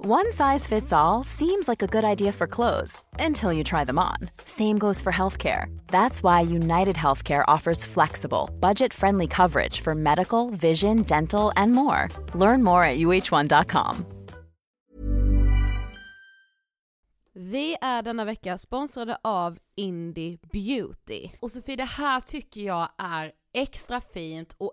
[0.00, 3.98] One size fits all seems like a good idea for clothes until you try them
[3.98, 4.30] on.
[4.44, 5.76] Same goes for healthcare.
[5.88, 12.06] That's why United Healthcare offers flexible, budget friendly coverage for medical, vision, dental, and more.
[12.32, 14.06] Learn more at uh1.com.
[17.34, 21.30] Vi är denna vecka sponsrade av Indie Beauty.
[21.40, 24.72] Och Sofie, det här tycker jag är extra fint och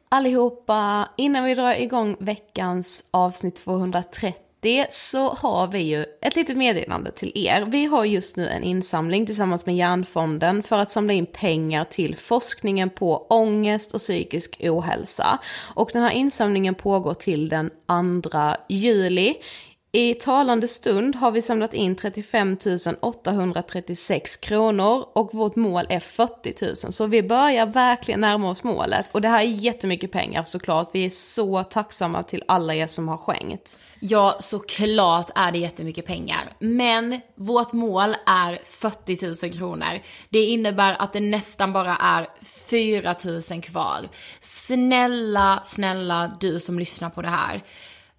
[0.11, 1.09] allihopa!
[1.17, 7.31] Innan vi drar igång veckans avsnitt 230 så har vi ju ett litet meddelande till
[7.35, 7.65] er.
[7.65, 12.17] Vi har just nu en insamling tillsammans med Hjärnfonden för att samla in pengar till
[12.17, 15.39] forskningen på ångest och psykisk ohälsa.
[15.75, 17.69] Och den här insamlingen pågår till den
[18.23, 18.39] 2
[18.69, 19.35] juli.
[19.93, 22.57] I talande stund har vi samlat in 35
[23.01, 26.75] 836 kronor och vårt mål är 40 000.
[26.75, 29.09] Så vi börjar verkligen närma oss målet.
[29.11, 30.89] Och det här är jättemycket pengar såklart.
[30.93, 33.77] Vi är så tacksamma till alla er som har skänkt.
[33.99, 36.49] Ja, såklart är det jättemycket pengar.
[36.59, 39.99] Men vårt mål är 40 000 kronor.
[40.29, 42.27] Det innebär att det nästan bara är
[42.69, 43.15] 4
[43.51, 44.09] 000 kvar.
[44.39, 47.63] Snälla, snälla du som lyssnar på det här.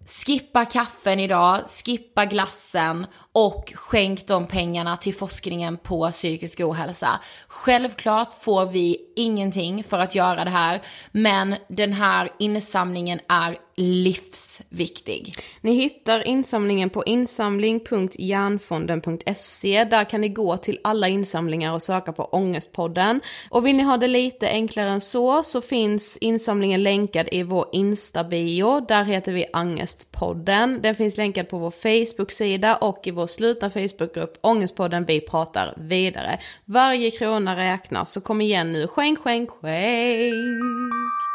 [0.07, 7.21] Skippa kaffen idag, skippa glassen och skänk de pengarna till forskningen på psykisk ohälsa.
[7.49, 15.35] Självklart får vi ingenting för att göra det här, men den här insamlingen är livsviktig.
[15.61, 19.85] Ni hittar insamlingen på insamling.hjärnfonden.se.
[19.85, 23.21] Där kan ni gå till alla insamlingar och söka på Ångestpodden.
[23.51, 27.67] Och vill ni ha det lite enklare än så så finns insamlingen länkad i vår
[27.73, 28.81] Insta-bio.
[28.81, 30.79] Där heter vi Angestpodden.
[30.83, 36.39] Den finns länkad på vår Facebook-sida och i vår slutna Facebookgrupp Ångestpodden Vi pratar vidare.
[36.65, 41.32] Varje krona räknas så kom igen nu, skänk, skänk, skänk!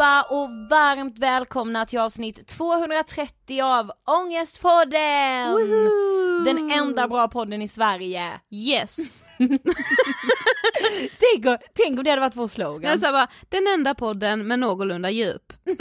[0.00, 0.22] Allihopa!
[0.34, 5.52] och varmt välkomna till avsnitt 230 av Ångestpodden!
[5.52, 6.44] Woohoo!
[6.44, 8.40] Den enda bra podden i Sverige.
[8.50, 8.96] Yes.
[11.18, 12.98] Tänk, om- tänk om det hade varit vår Jag slogan.
[12.98, 15.52] sa bara, den enda podden med någorlunda djup.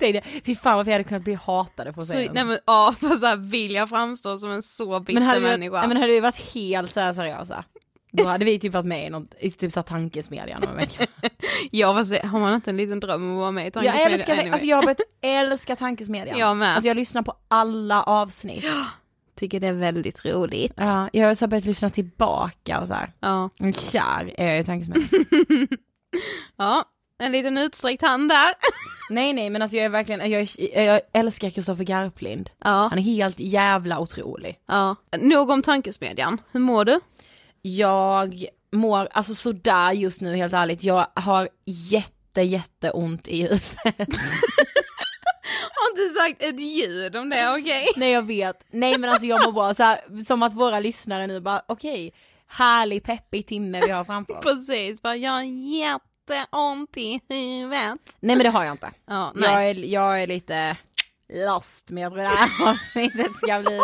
[0.00, 0.22] Säg det.
[0.46, 2.94] Fy fan varför jag hade kunnat bli hatade på att Så, säga nej men ja,
[3.00, 5.86] för så här vill jag framstå som en så bitter men hade vi, människa.
[5.86, 7.64] men hade vi varit helt så här seriösa,
[8.16, 10.76] då hade vi typ varit med i något, i typ så här tankesmedjan om en
[10.76, 11.06] vecka.
[11.70, 14.32] Ja har man inte en liten dröm om att vara med i Jag Tankesmedjan älskar,
[14.32, 14.50] anyway?
[14.50, 16.38] alltså jag har börjat älska tankesmedjan.
[16.38, 16.74] Jag med.
[16.74, 18.64] Alltså jag lyssnar på alla avsnitt.
[19.36, 20.72] tycker det är väldigt roligt.
[20.76, 23.12] Ja, jag har börjat lyssna tillbaka och så här.
[23.20, 23.50] Ja.
[23.72, 25.08] Kär är jag i tankesmedjan.
[26.56, 26.84] ja,
[27.18, 28.54] en liten utsträckt hand där.
[29.10, 32.50] nej nej men alltså jag är verkligen, jag, jag älskar Kristoffer Garplind.
[32.58, 32.88] Ja.
[32.90, 34.58] Han är helt jävla otrolig.
[34.66, 34.96] ja.
[35.18, 37.00] Nog om Tankesmedjan, hur mår du?
[37.68, 43.76] Jag mår, alltså sådär just nu helt ärligt, jag har jätte jätte ont i huvudet.
[45.74, 47.86] Har inte sagt ett ljud om det, okej?
[47.96, 51.26] nej jag vet, nej men alltså jag mår bra, så här, som att våra lyssnare
[51.26, 52.14] nu bara okej,
[52.46, 54.44] härlig peppig timme vi har framför oss.
[54.44, 58.16] Precis, bara jag har jätteont i huvudet.
[58.20, 58.90] Nej men det har jag inte.
[59.06, 59.50] Ja, nej.
[59.50, 60.76] Jag är, jag är lite
[61.32, 63.80] lost, men jag tror det här avsnittet ska bli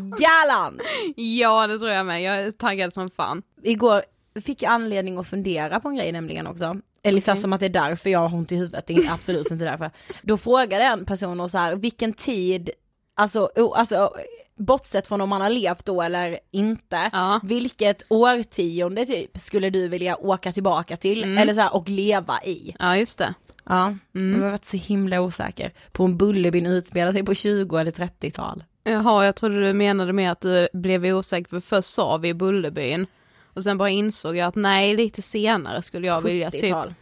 [0.00, 0.80] galan.
[1.16, 3.42] Ja det tror jag med, jag är taggad som fan.
[3.62, 4.02] Igår
[4.40, 6.76] fick jag anledning att fundera på en grej nämligen också.
[7.02, 9.12] Eller så här som att det är därför jag har ont i huvudet, det är
[9.12, 9.90] absolut inte därför.
[10.22, 12.70] Då frågade en person och så här, vilken tid,
[13.16, 14.10] alltså, o- alltså
[14.58, 17.40] bortsett från om man har levt då eller inte, Ja.
[17.44, 22.76] vilket årtionde typ skulle du vilja åka tillbaka till eller så här, och leva i?
[22.78, 23.34] Ja just det.
[23.68, 27.90] Ja, jag har varit så himla osäker på om Bullerbyn utspelar sig på 20 eller
[27.90, 28.64] 30-tal.
[28.88, 33.06] Jaha, jag trodde du menade med att du blev osäker för först sa vi Bullerbyn.
[33.54, 36.62] Och sen bara insåg jag att nej, lite senare skulle jag vilja typ.
[36.62, 36.94] 70-tal.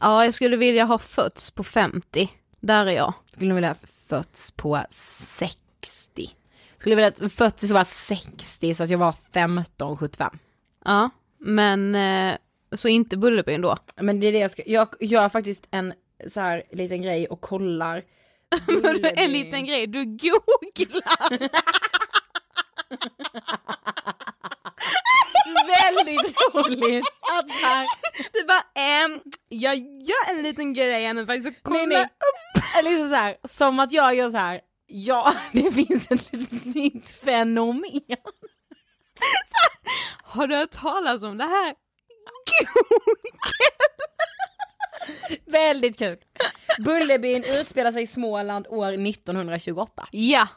[0.00, 2.28] Ja, jag skulle vilja ha fötts på 50.
[2.60, 3.14] Där är jag.
[3.32, 3.76] Skulle vilja ha
[4.08, 6.30] fötts på 60.
[6.76, 10.38] Skulle vilja ha fötts så var 60 så att jag var 15, 75.
[10.84, 12.36] Ja, men eh,
[12.72, 13.76] så inte Bullerbyn då.
[13.96, 15.92] Men det är det jag ska, jag gör faktiskt en
[16.28, 18.02] så här liten grej och kollar.
[19.16, 21.48] En liten grej, du googlar!
[25.66, 27.86] Väldigt roligt att så här,
[28.32, 32.62] Du bara, ehm, jag gör en liten grej nu faktiskt, så kolla nej nej, upp.
[32.78, 34.60] eller liksom så här, som att jag gör så här.
[34.86, 38.00] ja det finns ett litet nytt fenomen.
[40.22, 41.74] Har du hört talas om det här?
[45.46, 46.16] Väldigt kul.
[46.78, 50.06] Bullerbyn utspelar sig i Småland år 1928.
[50.10, 50.48] Ja,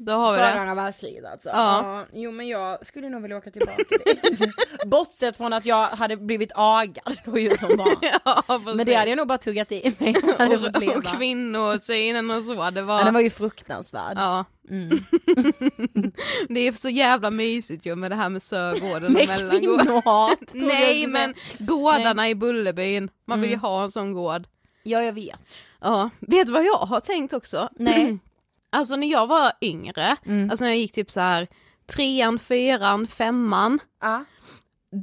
[0.00, 0.60] då har vi Före det.
[0.60, 1.48] andra världskriget alltså.
[1.48, 2.06] Ja.
[2.12, 4.40] Jo men jag skulle nog vilja åka tillbaka dit.
[4.86, 7.96] Bortsett från att jag hade blivit agad då ju som barn.
[8.24, 8.74] Ja, precis.
[8.74, 10.14] Men det hade jag nog bara tuggat i mig.
[10.38, 12.98] och, och kvinnosynen och så, det var...
[12.98, 14.18] Ja, den var ju fruktansvärd.
[14.18, 14.44] Ja.
[14.70, 14.88] Mm.
[16.48, 20.36] det är så jävla mysigt ju med det här med Sörgården och Mellangården.
[20.52, 24.46] Nej men gårdarna i Bullerbyn, man vill ju ha en sån gård.
[24.82, 25.38] Ja jag vet.
[25.80, 27.68] Ja, vet du vad jag har tänkt också?
[27.76, 28.18] Nej.
[28.70, 30.50] Alltså när jag var yngre, Mm.
[30.50, 31.48] alltså när jag gick typ så här
[31.96, 34.24] trean, fyran, femman, Ja.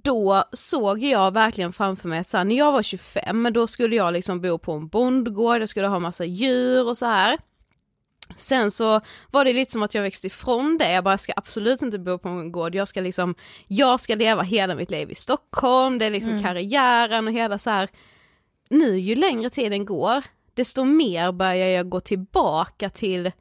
[0.04, 3.96] då såg jag verkligen framför mig att så här, när jag var 25, då skulle
[3.96, 7.38] jag liksom bo på en bondgård, jag skulle ha massa djur och så här.
[8.36, 9.02] Sen så
[9.32, 12.18] var det lite som att jag växte ifrån det, jag bara ska absolut inte bo
[12.18, 13.36] på en gård, jag ska liksom,
[13.68, 17.70] jag ska leva hela mitt liv i Stockholm, det är liksom karriären och hela så
[17.70, 17.90] här.
[18.70, 20.24] nu ju längre tiden går,
[20.54, 23.32] desto mer börjar jag gå tillbaka till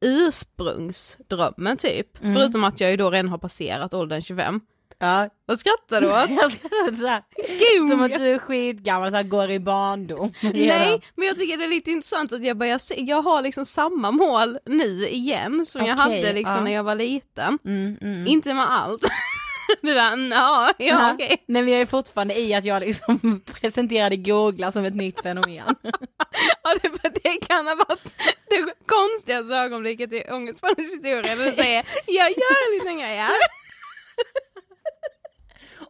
[0.00, 4.60] ursprungsdrömmen typ, förutom att jag ju då redan har passerat åldern 25.
[4.98, 5.28] Ja.
[5.46, 6.30] Vad skrattar du åt?
[6.30, 7.90] Jag så här.
[7.90, 10.32] Som att du är skitgammal här, går i barndom.
[10.42, 13.66] Nej, men jag tycker det är lite intressant att jag börjar se, jag har liksom
[13.66, 16.64] samma mål nu igen som jag Okej, hade liksom ja.
[16.64, 17.58] när jag var liten.
[17.64, 18.26] Mm, mm.
[18.26, 19.04] Inte med allt.
[19.82, 21.44] Det där, "Nå, ja, ja okej.
[21.48, 25.74] Nej men jag är fortfarande i att jag liksom presenterade googla som ett nytt fenomen.
[26.62, 28.14] Ja, det, det kan ha varit
[28.50, 33.32] det konstigaste ögonblicket i Ångestpoddens historia när du säger jag gör en liten grej här.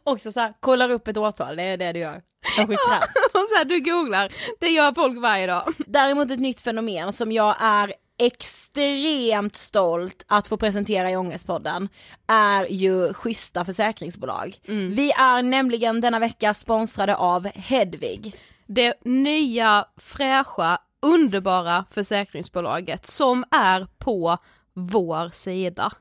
[0.03, 2.21] Också så här, kollar upp ett årtal, det är det du gör.
[2.55, 3.17] Kanske krasst.
[3.33, 5.73] Och så här, du googlar, det gör folk varje dag.
[5.77, 11.89] Däremot ett nytt fenomen som jag är extremt stolt att få presentera i Ångestpodden
[12.27, 14.55] är ju schyssta försäkringsbolag.
[14.95, 18.35] Vi är nämligen denna vecka sponsrade av Hedvig.
[18.67, 24.37] Det nya, fräscha, underbara försäkringsbolaget som är på
[24.73, 25.91] vår sida.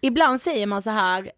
[0.00, 1.30] Ibland säger man så här,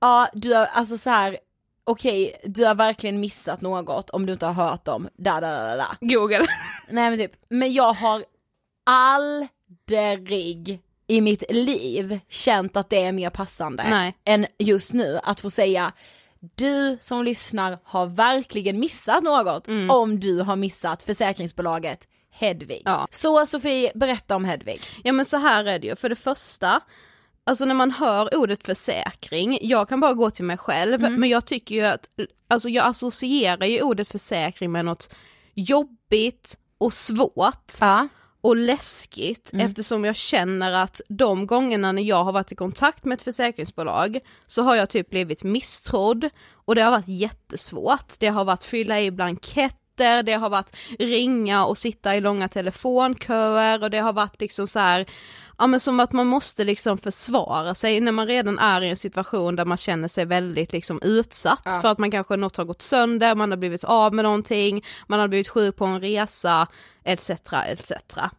[0.00, 1.38] ja du har, alltså så här,
[1.84, 5.76] okej, du har verkligen missat något om du inte har hört dem, da da da
[5.76, 5.96] da.
[6.00, 6.46] Google.
[6.90, 8.24] Nej men typ, men jag har
[9.90, 14.16] aldrig i mitt liv känt att det är mer passande Nej.
[14.24, 15.92] än just nu att få säga
[16.40, 22.82] du som lyssnar har verkligen missat något om du har missat försäkringsbolaget Hedvig.
[22.84, 23.08] Ja.
[23.10, 24.80] Så Sofie, berätta om Hedvig.
[25.04, 26.80] Ja men så här är det ju, för det första,
[27.44, 31.46] alltså när man hör ordet försäkring, jag kan bara gå till mig själv, men jag
[31.46, 32.08] tycker ju att,
[32.48, 35.14] alltså jag associerar ju ordet försäkring med något
[35.54, 38.08] jobbigt och svårt Ja.
[38.40, 43.16] Och läskigt eftersom jag känner att de gångerna när jag har varit i kontakt med
[43.16, 48.14] ett försäkringsbolag så har jag typ blivit misstrodd och det har varit jättesvårt.
[48.18, 53.82] Det har varit fylla i blanketter, det har varit ringa och sitta i långa telefonköer
[53.82, 55.06] och det har varit liksom så här
[55.58, 58.96] ja men som att man måste liksom försvara sig när man redan är i en
[58.96, 62.82] situation där man känner sig väldigt liksom utsatt för att man kanske något har gått
[62.82, 66.68] sönder, man har blivit av med någonting, man har blivit sjuk på en resa,
[67.04, 67.30] etc.
[67.30, 67.92] etc.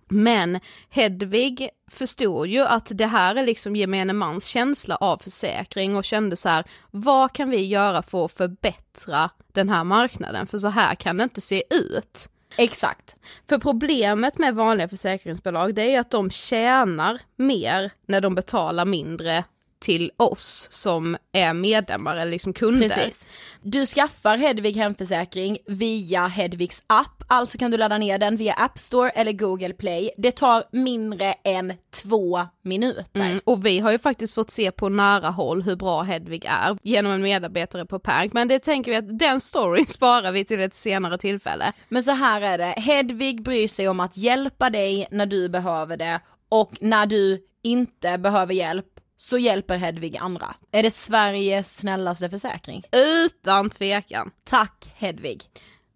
[0.07, 0.59] Men
[0.89, 6.35] Hedvig förstod ju att det här är liksom gemene mans känsla av försäkring och kände
[6.35, 10.47] så här, vad kan vi göra för att förbättra den här marknaden?
[10.47, 12.29] För så här kan det inte se ut.
[12.57, 13.15] Exakt.
[13.49, 18.85] För problemet med vanliga försäkringsbolag det är ju att de tjänar mer när de betalar
[18.85, 19.43] mindre
[19.79, 22.89] till oss som är medlemmar eller liksom kunder.
[22.89, 23.27] Precis.
[23.61, 28.79] Du skaffar Hedvig hemförsäkring via Hedvigs app, alltså kan du ladda ner den via App
[28.79, 30.11] Store eller Google Play.
[30.17, 33.21] Det tar mindre än två minuter.
[33.21, 36.77] Mm, och vi har ju faktiskt fått se på nära håll hur bra Hedvig är
[36.83, 40.59] genom en medarbetare på Perk, men det tänker vi att den storyn sparar vi till
[40.59, 41.73] ett senare tillfälle.
[41.89, 45.97] Men så här är det, Hedvig bryr sig om att hjälpa dig när du behöver
[45.97, 46.19] det
[46.49, 50.55] och när du inte behöver hjälp så hjälper Hedvig andra.
[50.71, 52.83] Är det Sveriges snällaste försäkring?
[52.91, 54.31] Utan tvekan.
[54.43, 55.43] Tack Hedvig!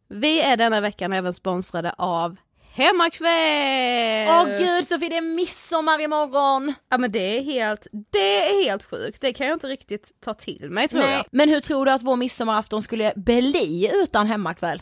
[0.10, 2.38] Vi är denna veckan även sponsrade av
[2.74, 4.28] Hemmakväll!
[4.30, 6.74] Åh gud Sofie det är midsommar imorgon!
[6.90, 10.34] Ja men det är helt, det är helt sjukt, det kan jag inte riktigt ta
[10.34, 11.26] till mig tror jag.
[11.32, 14.82] Men hur tror du att vår midsommarafton skulle bli utan hemmakväll?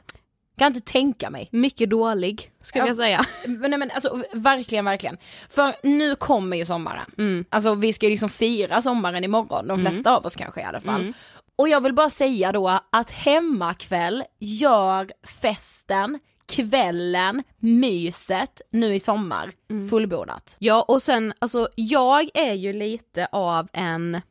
[0.62, 1.50] Kan inte tänka mig.
[1.51, 2.88] Mycket dålig, ska Ja.
[2.88, 3.25] jag säga.
[3.48, 5.18] Men, nej, men alltså verkligen, verkligen.
[5.50, 7.46] För nu kommer ju sommaren.
[7.50, 10.82] Alltså vi ska ju liksom fira sommaren imorgon, de flesta av oss kanske i alla
[10.82, 11.13] fall.
[11.56, 19.51] Och jag vill bara säga då att hemmakväll gör festen, kvällen, myset nu i sommar
[19.89, 20.56] fullbordat.
[20.60, 24.22] Ja och sen, alltså jag är ju lite av en,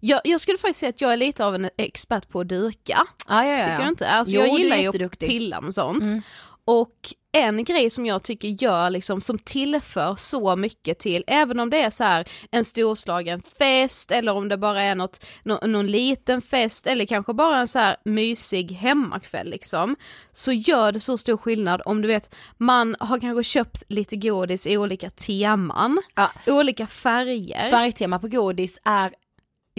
[0.00, 2.98] jag, jag skulle faktiskt säga att jag är lite av en expert på att duka.
[3.28, 3.64] Ja, ja, ja.
[3.64, 4.08] Tycker du inte?
[4.10, 6.24] Alltså Jo, jag gillar ju att pilla med sånt.
[6.64, 11.70] Och en grej som jag tycker gör liksom, som tillför så mycket till, även om
[11.70, 15.86] det är så här en storslagen fest eller om det bara är något, nå, någon
[15.86, 19.96] liten fest eller kanske bara en så här mysig hemmakväll liksom,
[20.32, 24.66] så gör det så stor skillnad om du vet, man har kanske köpt lite godis
[24.66, 26.30] i olika teman, Ja.
[26.46, 27.70] olika färger.
[27.70, 29.14] Färgtema på godis är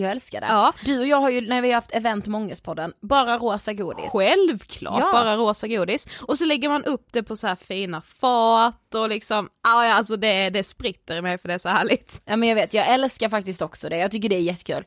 [0.01, 0.47] jag älskar det.
[0.47, 0.73] Ja.
[0.85, 4.05] Du och jag har ju, när vi har haft event med Ångestpodden, bara rosa godis.
[4.09, 5.09] Självklart, Ja.
[5.11, 6.07] bara rosa godis.
[6.21, 10.15] Och så lägger man upp det på så här fina fat och liksom, ja alltså
[10.17, 12.21] det, det spritter i mig för det är så härligt.
[12.25, 14.83] Ja men jag vet, jag älskar faktiskt också det, jag tycker det är jättekul.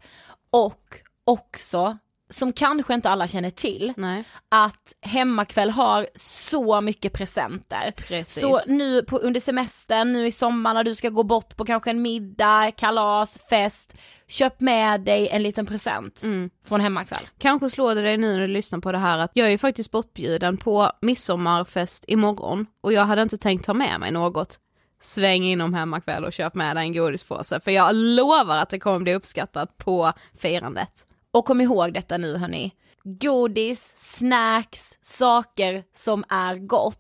[0.51, 0.85] Och
[1.25, 1.99] också,
[2.31, 4.25] som kanske inte alla känner till, Nej.
[4.49, 7.93] att hemmakväll har så mycket presenter.
[7.97, 8.41] Precis.
[8.41, 11.91] Så nu på, under semestern, nu i sommar när du ska gå bort på kanske
[11.91, 13.95] en middag, kalas, fest,
[14.29, 16.51] köp med dig en liten present Mm.
[16.67, 17.29] från hemmakväll.
[17.39, 19.59] Kanske slår det dig nu när du lyssnar på det här att jag är ju
[19.59, 24.59] faktiskt bortbjuden på midsommarfest imorgon och jag hade inte tänkt ta med mig något.
[25.03, 28.99] Sväng inom hemmakväll och köp med dig en godispåse för jag lovar att det kommer
[28.99, 31.07] bli uppskattat på firandet.
[31.33, 32.73] Och kom ihåg detta nu hörni.
[33.05, 36.97] Godis, snacks, saker som är gott.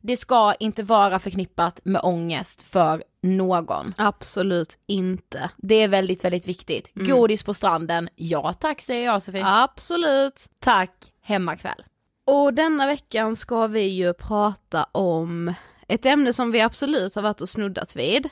[0.00, 3.94] Det ska inte vara förknippat med ångest för någon.
[3.96, 5.50] Absolut inte.
[5.56, 6.90] Det är väldigt, väldigt viktigt.
[6.94, 9.42] Godis på stranden, ja tack säger jag Sofie.
[9.46, 10.46] Absolut.
[10.58, 11.84] Tack, hemmakväll.
[12.26, 15.54] Och denna veckan ska vi ju prata om
[15.88, 18.28] ett ämne som vi absolut har varit och snuddat vid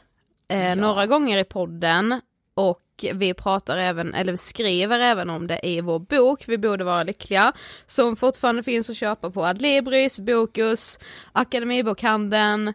[0.48, 2.20] eh, några gånger i podden
[2.54, 2.80] och
[3.14, 7.02] vi pratar även, eller vi skriver även om det i vår bok Vi borde vara
[7.02, 7.52] lyckliga
[7.86, 10.98] som fortfarande finns att köpa på Adlibris, Bokus,
[11.32, 12.72] Akademibokhandeln,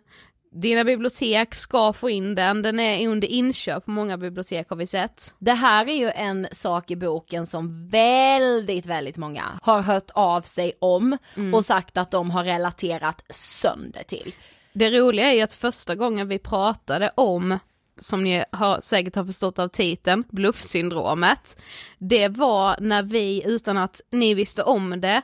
[0.52, 4.88] dina bibliotek ska få in den, den är under inköp på många bibliotek har vi
[4.88, 5.36] sett.
[5.40, 10.42] Det här är ju en sak i boken som väldigt, väldigt många har hört av
[10.42, 11.18] sig om
[11.54, 14.34] och sagt att de har relaterat sönder till.
[14.74, 17.60] Det roliga är ju att första gången vi pratade om
[17.98, 21.58] som ni har, säkert har förstått av titeln, bluffsyndromet.
[21.98, 25.22] Det var när vi, utan att ni visste om det,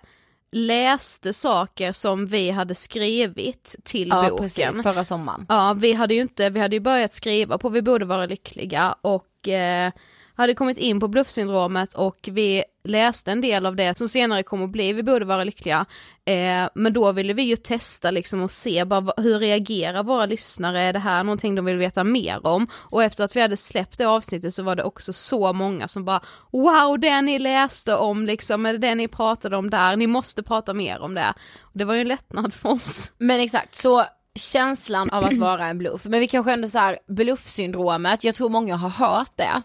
[0.52, 4.38] läste saker som vi hade skrivit till Ja boken.
[4.38, 5.46] precis, förra sommaren.
[5.50, 8.96] Ja, vi hade ju inte, vi hade ju börjat skriva på Vi borde vara lyckliga
[9.02, 9.92] och eh,
[10.38, 14.63] hade kommit in på bluffsyndromet och vi läste en del av det som senare kom
[14.63, 15.86] att bli Vi borde vara lyckliga.
[16.25, 20.79] Eh, men då ville vi ju testa liksom och se bara hur reagerar våra lyssnare,
[20.79, 22.67] är det här någonting de vill veta mer om?
[22.74, 26.06] Och efter att vi hade släppt det avsnittet så var det också så många som
[26.06, 30.44] bara Wow, det ni läste om liksom, eller det ni pratade om där, ni måste
[30.44, 31.34] prata mer om det.
[31.62, 33.12] Och det var ju en lättnad för oss.
[33.17, 34.06] Men exakt, så
[34.38, 38.50] känslan av att vara en bluff, men vi kanske ändå så här bluffsyndromet, jag tror
[38.50, 39.62] många har hört det.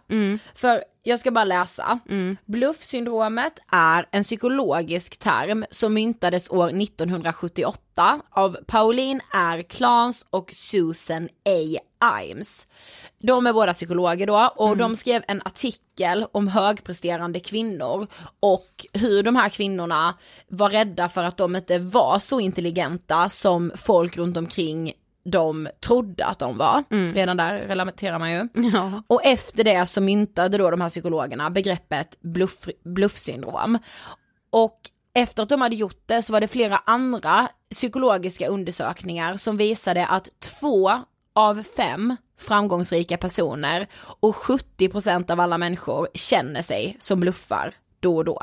[0.54, 1.98] För jag ska bara läsa.
[2.46, 9.62] Bluffsyndromet är en psykologisk term som myntades år 1978 av Pauline R.
[9.68, 11.78] Clance och Susan A.
[12.22, 12.66] Imes.
[13.18, 18.06] De är båda psykologer då och de skrev en artikel om högpresterande kvinnor
[18.40, 20.14] och hur de här kvinnorna
[20.48, 24.92] var rädda för att de inte var så intelligenta som folk runt omkring
[25.24, 26.84] de trodde att de var.
[27.14, 28.48] Redan där relaterar man ju.
[28.72, 29.02] Ja.
[29.06, 33.78] Och efter det så myntade då de här psykologerna begreppet bluff, bluffsyndrom.
[34.50, 34.80] Och
[35.14, 40.06] efter att de hade gjort det så var det flera andra psykologiska undersökningar som visade
[40.06, 40.90] att två
[41.32, 43.86] av fem framgångsrika personer
[44.20, 48.40] och 70% av alla människor känner sig som bluffar då och då.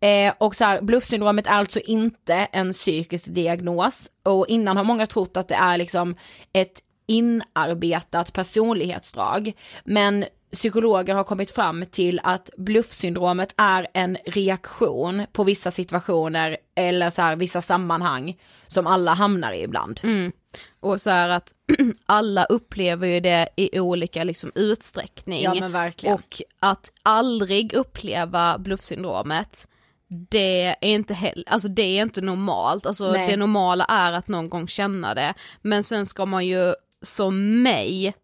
[0.00, 5.06] Eh, och så här, bluffsyndromet är alltså inte en psykisk diagnos och innan har många
[5.06, 6.16] trott att det är liksom
[6.52, 9.52] ett inarbetat personlighetsdrag.
[9.84, 17.10] Men psykologer har kommit fram till att bluffsyndromet är en reaktion på vissa situationer eller
[17.10, 20.00] så här, vissa sammanhang som alla hamnar i ibland.
[20.02, 20.32] Mm.
[20.80, 21.52] Och så här att
[22.06, 25.42] alla upplever ju det i olika liksom utsträckning.
[25.42, 26.14] Ja, men verkligen.
[26.14, 29.68] Och att aldrig uppleva bluffsyndromet,
[30.08, 33.28] det är inte heller, alltså det är inte normalt, alltså Nej.
[33.28, 35.34] det normala är att någon gång känna det.
[35.62, 38.14] Men sen ska man ju som mig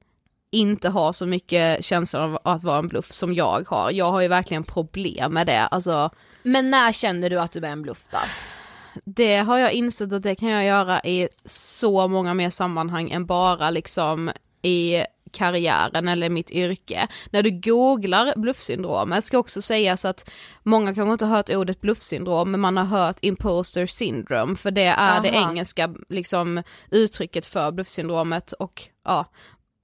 [0.51, 3.91] inte ha så mycket känsla av att vara en bluff som jag har.
[3.91, 6.11] Jag har ju verkligen problem med det, alltså
[6.43, 8.19] Men när känner du att du är en bluff då?
[9.05, 13.27] Det har jag insett att det kan jag göra i så många mer sammanhang än
[13.27, 14.31] bara liksom
[14.63, 15.05] i
[15.35, 17.09] karriären eller mitt yrke.
[17.31, 20.31] När du googlar bluffsyndromet ska också sägas att
[20.63, 24.87] många kanske inte har hört ordet bluffsyndrom men man har hört imposter syndrome för det
[24.87, 25.51] är det Aha.
[25.51, 29.25] engelska liksom uttrycket för bluffsyndromet och ja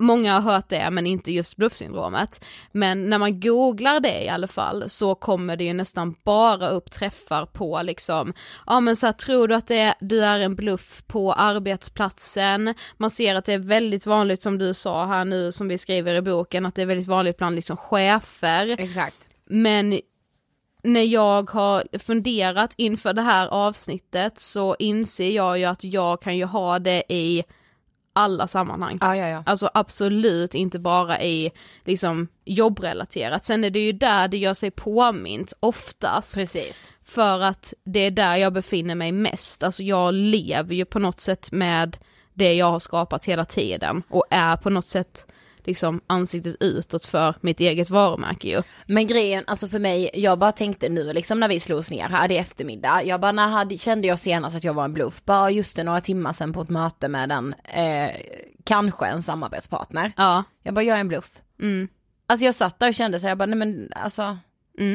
[0.00, 2.44] Många har hört det men inte just bluffsyndromet.
[2.72, 6.90] Men när man googlar det i alla fall så kommer det ju nästan bara upp
[6.90, 8.34] träffar på liksom,
[8.66, 12.74] ja men så här, tror du att det är, du är en bluff på arbetsplatsen?
[12.96, 16.14] Man ser att det är väldigt vanligt som du sa här nu som vi skriver
[16.14, 18.80] i boken att det är väldigt vanligt bland liksom chefer.
[18.80, 19.28] Exakt.
[19.46, 20.00] Men
[20.82, 26.36] när jag har funderat inför det här avsnittet så inser jag ju att jag kan
[26.36, 27.44] ju ha det i
[28.20, 28.98] alla sammanhang.
[29.00, 29.42] Ja, ja, ja.
[29.46, 31.50] Alltså absolut inte bara i
[31.84, 33.44] liksom jobbrelaterat.
[33.44, 36.38] Sen är det ju där det gör sig påmint oftast.
[36.38, 36.92] Precis.
[37.04, 39.62] För att det är där jag befinner mig mest.
[39.62, 41.96] Alltså jag lever ju på något sätt med
[42.34, 45.26] det jag har skapat hela tiden och är på något sätt
[45.66, 48.62] liksom ansiktet utåt för mitt eget varumärke ju.
[48.86, 52.32] Men grejen, alltså för mig, jag bara tänkte nu liksom när vi slogs ner här
[52.32, 55.50] i eftermiddag, jag bara när hade, kände jag senast att jag var en bluff, bara
[55.50, 58.10] just det några timmar sedan på ett möte med en, eh,
[58.64, 60.12] kanske en samarbetspartner.
[60.16, 60.44] Ja.
[60.62, 61.40] Jag bara, jag är en bluff.
[61.60, 61.88] Mm.
[62.26, 64.38] Alltså jag satt där och kände så här, jag bara, nej men alltså,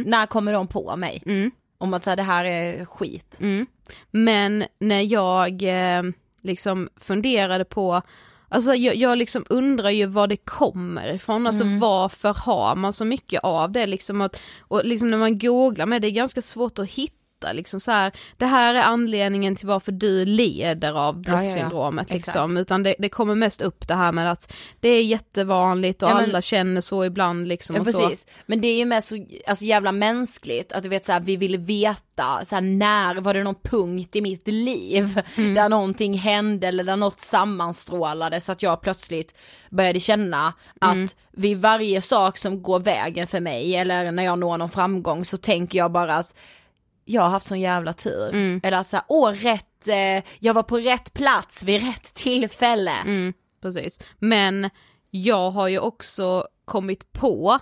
[0.05, 1.23] när kommer de på mig?
[1.25, 1.51] Mm.
[1.77, 3.37] Om att säga det här är skit.
[3.41, 3.65] Mm.
[4.11, 6.03] Men när jag eh,
[6.41, 8.01] liksom funderade på
[8.49, 13.05] Alltså jag, jag liksom undrar ju var det kommer ifrån, alltså varför har man så
[13.05, 16.79] mycket av det liksom att, och liksom när man googlar med det är ganska svårt
[16.79, 17.15] att hitta
[17.53, 21.43] liksom så här, det här är anledningen till varför du lider av Ja, ja, ja.
[21.43, 26.03] bluffsyndromet liksom, utan det, det kommer mest upp det här med att det är jättevanligt
[26.03, 27.99] och men- alla känner så ibland liksom och så.
[27.99, 31.37] precis, men det är ju mest så alltså, jävla mänskligt att du vet såhär, vi
[31.37, 32.01] vill veta
[32.45, 36.95] så här, när var det någon punkt i mitt liv där någonting hände eller där
[36.95, 39.35] något sammanstrålade så att jag plötsligt
[39.69, 44.57] började känna att vid varje sak som går vägen för mig eller när jag når
[44.57, 46.35] någon framgång så tänker jag bara att
[47.05, 48.33] jag har haft sån jävla tur.
[48.63, 52.91] Eller att såhär, åh rätt, eh, jag var på rätt plats vid rätt tillfälle.
[52.91, 53.99] Mm, precis.
[54.19, 54.69] Men
[55.11, 57.59] jag har ju också kommit på,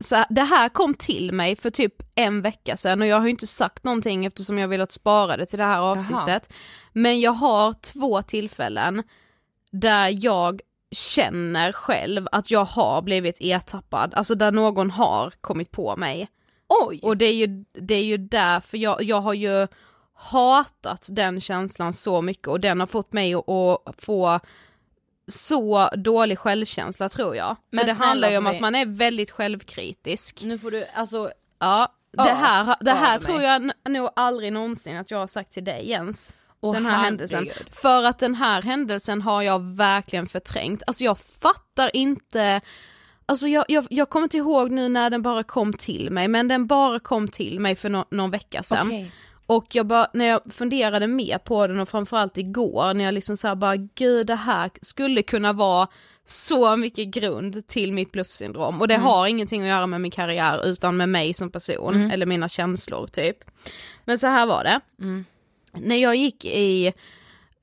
[0.00, 3.30] så det här kom till mig för typ en vecka sedan och jag har ju
[3.30, 6.52] inte sagt någonting eftersom jag velat spara det till det här avsnittet.
[6.92, 9.02] Men jag har två tillfällen
[9.72, 10.60] där jag
[10.92, 16.28] känner själv att jag har blivit ertappad, alltså där någon har kommit på mig.
[16.70, 17.00] Oj!
[17.02, 19.66] Och det är ju, det är ju därför jag, jag har ju
[20.14, 23.44] hatat den känslan så mycket och den har fått mig att,
[23.98, 24.40] få
[25.26, 27.56] så dålig självkänsla tror jag.
[27.70, 30.42] Men För det handlar ju om att man är väldigt självkritisk.
[30.42, 35.10] Nu får du, alltså, Ja, det här, det här tror jag nog aldrig någonsin att
[35.10, 36.36] jag har sagt till dig Jens.
[36.60, 37.38] Åh, den här händelsen.
[37.38, 37.74] herregud.
[37.74, 40.82] För att den här händelsen har jag verkligen förträngt.
[40.86, 42.60] Alltså jag fattar inte,
[43.30, 46.48] alltså jag, jag, jag kommer inte ihåg nu när den bara kom till mig, men
[46.48, 48.86] den bara kom till mig för nå- någon vecka sedan.
[48.86, 49.12] okej.
[49.46, 53.36] Och jag bara, när jag funderade mer på den och framförallt igår när jag liksom
[53.36, 55.88] såhär bara, gud det här skulle kunna vara
[56.24, 60.66] så mycket grund till mitt bluffsyndrom och det har ingenting att göra med min karriär
[60.66, 63.36] utan med mig som person eller mina känslor typ.
[64.04, 64.80] Men så här var det.
[65.72, 66.92] När jag gick i,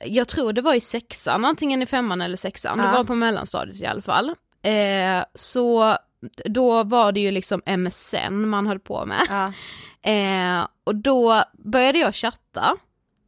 [0.06, 2.92] jag tror det var i sexan, antingen i femman eller sexan, det Ja.
[2.92, 4.36] var på mellanstadiet i alla fall.
[4.62, 5.98] Eh, så
[6.46, 9.22] då var det ju liksom MSN man höll på med.
[9.30, 9.54] Ja.
[10.02, 12.78] Eh, och då började jag chatta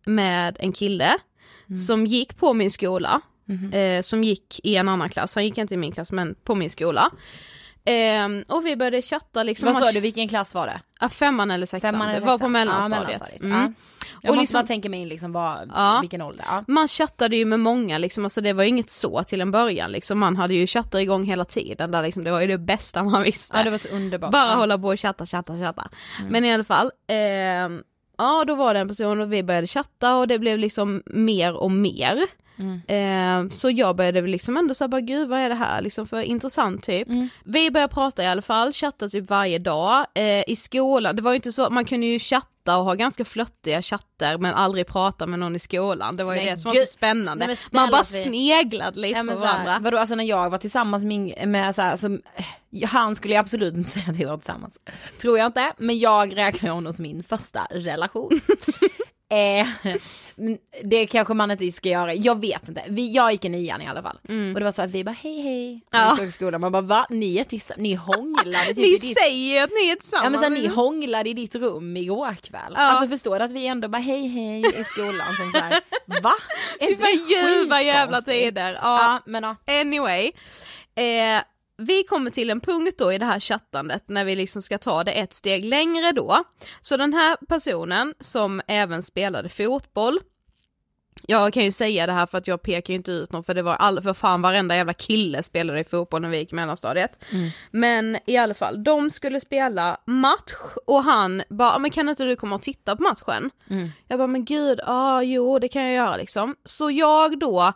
[0.06, 1.18] med en kille
[1.88, 3.22] som gick på min skola,
[3.74, 6.56] eh, som gick i en annan klass, han gick inte i min klass men på
[6.56, 7.12] min skola.
[7.86, 9.74] Eh, och vi började chatta liksom.
[9.74, 10.82] Vad sa du, vilken klass var det?
[11.00, 13.02] Ja, femman eller sexan, Femman eller det var på mellanstadiet.
[13.02, 13.44] Ja, mellanstadiet.
[13.44, 13.62] Mm.
[13.62, 13.99] Ja.
[14.22, 15.98] Jag Och måste liksom- bara tänka mig in liksom vad, Ja.
[16.02, 16.46] vilken ålder.
[16.50, 16.64] Ja.
[16.68, 19.92] Man chattade ju med många liksom, alltså det var ju inget så till en början
[19.92, 23.04] liksom, man hade ju chattar igång hela tiden där liksom, det var ju det bästa
[23.04, 23.58] man visste.
[23.58, 24.32] ja, det var så underbart.
[24.32, 24.56] Bara ja.
[24.56, 25.90] hålla på och chatta, chatta, chatta.
[26.30, 27.84] Men i alla fall, ehm,
[28.18, 31.54] ja då var det en person och vi började chatta och det blev liksom mer
[31.54, 32.18] och mer.
[32.88, 36.22] Ehm, så jag började liksom ändå säga bara gud vad är det här liksom för
[36.22, 37.08] intressant typ.
[37.44, 40.06] Vi började prata i alla fall, chatta typ varje dag.
[40.16, 43.26] Eh, I skolan, det var ju inte så, man kunde ju chatta och ha ganska
[43.26, 46.18] flöttiga chatter men aldrig prata med någon i skolan.
[46.18, 46.88] Det var ju Men det som var gud.
[46.88, 47.48] så spännande.
[47.48, 48.24] Nej, man bara Sofie.
[48.24, 49.78] sneglade lite Ja, på här, varandra.
[49.82, 52.22] vadå, alltså när jag var tillsammans med, med så här, som,
[52.88, 54.82] han skulle jag absolut inte säga att vi var tillsammans.
[55.22, 58.42] Tror jag inte, men jag räknar honom som min första relation.
[59.30, 59.68] Eh,
[60.84, 62.84] det kanske man inte ska göra, jag vet inte.
[62.88, 64.20] Vi, jag gick i nian i alla fall.
[64.54, 66.18] Och det var så att vi bara hej hej, Ja.
[66.20, 67.06] vi i skolan, man bara va?
[67.10, 70.24] Ni är tillsammans, ni hånglade typ Ni ditt säger att ni är tillsammans.
[70.26, 72.74] Ja men sen ni hånglade i ditt rum igår kväll.
[72.76, 72.82] Ja.
[72.82, 75.72] Alltså förstår du att vi ändå bara hej hej i skolan som såhär,
[76.22, 76.34] va?
[76.80, 78.74] Är det ljuva jävla tider.
[78.74, 78.80] Ja.
[78.82, 79.56] Ja men ja.
[79.82, 80.32] Anyway,
[80.96, 81.42] eh,
[81.80, 85.04] vi kommer till en punkt då i det här chattandet när vi liksom ska ta
[85.04, 86.44] det ett steg längre då.
[86.82, 90.20] Så den här personen som även spelade fotboll,
[91.28, 93.54] jag kan ju säga det här för att jag pekar ju inte ut någon för
[93.54, 96.56] det var all, för fan varenda jävla kille spelade i fotboll när vi gick i
[96.56, 97.24] mellanstadiet.
[97.72, 100.54] Men i alla fall, de skulle spela match
[100.86, 103.50] och han bara, men kan inte du komma och titta på matchen?
[104.08, 106.56] Jag bara, men gud, ja jo det kan jag göra liksom.
[106.64, 107.74] Så jag då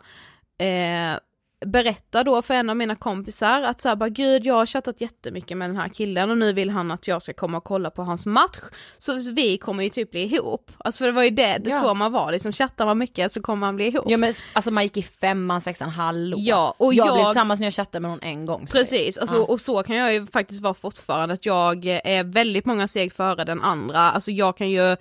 [0.58, 1.18] eh,
[1.66, 5.00] berättar då för en av mina kompisar att så här, bara gud jag har chattat
[5.00, 7.90] jättemycket med den här killen och nu vill han att jag ska komma och kolla
[7.90, 8.58] på hans match.
[8.98, 10.70] Så vi kommer ju typ bli ihop.
[10.78, 11.78] Alltså för det var ju det, det Ja.
[11.80, 14.04] så man var liksom, chattar man mycket så kommer man bli ihop.
[14.08, 16.36] Ja men alltså man gick i femman, sexan, hallå.
[16.40, 18.66] Ja, och jag, jag- blev tillsammans när jag chattade med någon en gång.
[18.72, 19.42] Precis, alltså, Ja.
[19.44, 23.44] och så kan jag ju faktiskt vara fortfarande att jag är väldigt många steg före
[23.44, 24.96] den andra, alltså jag kan ju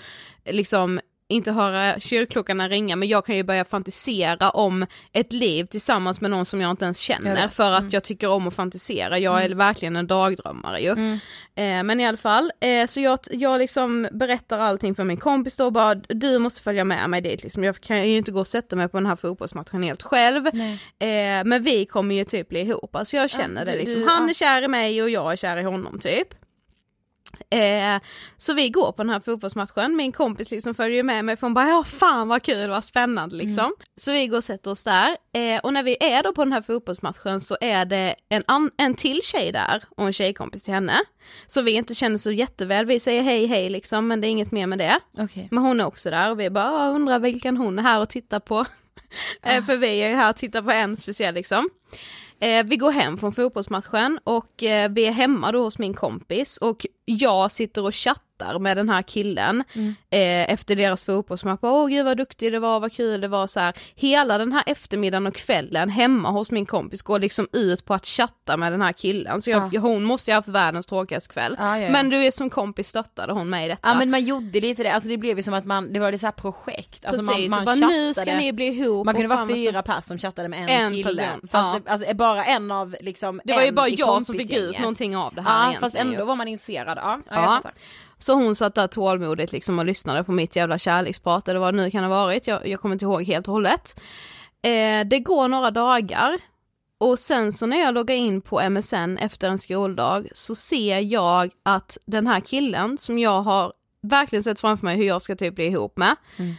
[0.45, 0.99] liksom
[1.33, 6.31] inte höra kyrkklockorna ringa men jag kan ju börja fantisera om ett liv tillsammans med
[6.31, 7.89] någon som jag inte ens känner för att Mm.
[7.91, 10.89] jag tycker om att fantisera, jag är verkligen en dagdrömmare ju.
[10.91, 11.19] Mm.
[11.55, 15.57] Eh, men i alla fall, eh, så jag, jag liksom berättar allting för min kompis
[15.57, 18.47] då bara du måste följa med mig dit liksom, jag kan ju inte gå och
[18.47, 20.47] sätta mig på den här fotbollsmatchen helt själv.
[20.47, 20.53] Eh,
[21.45, 23.99] men vi kommer ju typ bli ihop, alltså jag känner Ja, det liksom.
[24.01, 24.29] du- Han ja.
[24.29, 26.27] är kär i mig och jag är kär i honom typ.
[27.49, 28.01] Eh,
[28.37, 31.53] så vi går på den här fotbollsmatchen, min kompis liksom följer med mig för hon
[31.53, 33.73] bara ja fan vad kul, vad spännande liksom.
[33.95, 36.53] Så vi går och sätter oss där eh, och när vi är då på den
[36.53, 40.73] här fotbollsmatchen så är det en, an- en till tjej där och en tjejkompis till
[40.73, 40.93] henne.
[41.47, 44.51] Så vi inte känner så jätteväl, vi säger hej hej liksom men det är inget
[44.51, 44.99] mer med det.
[45.17, 45.47] Okej.
[45.51, 48.09] Men hon är också där och vi bara "Ah, undrar vilken hon är här och
[48.09, 48.65] tittar på.
[49.43, 51.69] Eh, För vi är ju här och tittar på en speciell liksom.
[52.43, 56.57] Eh, vi går hem från fotbollsmatchen och eh, vi är hemma då hos min kompis
[56.57, 58.23] och jag sitter och chattar
[58.59, 59.63] med den här killen
[60.09, 61.59] eh, efter deras fotbollsmatch.
[61.61, 63.73] Åh gud vad duktig det var, vad kul det var så här.
[63.95, 68.05] Hela den här eftermiddagen och kvällen hemma hos min kompis går liksom ut på att
[68.05, 69.41] chatta med den här killen.
[69.41, 69.79] Så jag, Ja.
[69.79, 71.55] hon måste ju ha haft världens tråkigaste kväll.
[71.59, 71.89] Ja, ja.
[71.91, 73.87] Men du är som kompis stöttade hon mig i detta.
[73.89, 76.11] Ja men man gjorde lite det, alltså det blev ju som att man, det var
[76.11, 77.05] det så här projekt.
[77.05, 78.37] Alltså Precis, man, man bara, nu ska chattade.
[78.37, 79.05] ni bli ihop.
[79.05, 81.21] Man kunde vara fyra pers som chattade med en, En kille.
[81.23, 84.53] person, Fast det, alltså, bara en av liksom Det var ju bara jag som fick
[84.53, 86.23] ut någonting av det här Ja fast ändå ju.
[86.25, 86.97] var man intresserad.
[86.97, 87.71] Ja, ja, jag Ja.
[88.17, 91.81] Så hon satt där tålmodigt liksom och lyssnade på mitt jävla kärleksprat eller vad det
[91.83, 93.99] nu kan ha varit, jag, jag kommer inte ihåg helt och hållet.
[94.61, 96.39] Eh, det går några dagar
[96.97, 101.51] och sen så när jag loggar in på MSN efter en skoldag så ser jag
[101.63, 105.55] att den här killen som jag har verkligen sett framför mig hur jag ska typ
[105.55, 106.53] bli ihop med, Mm.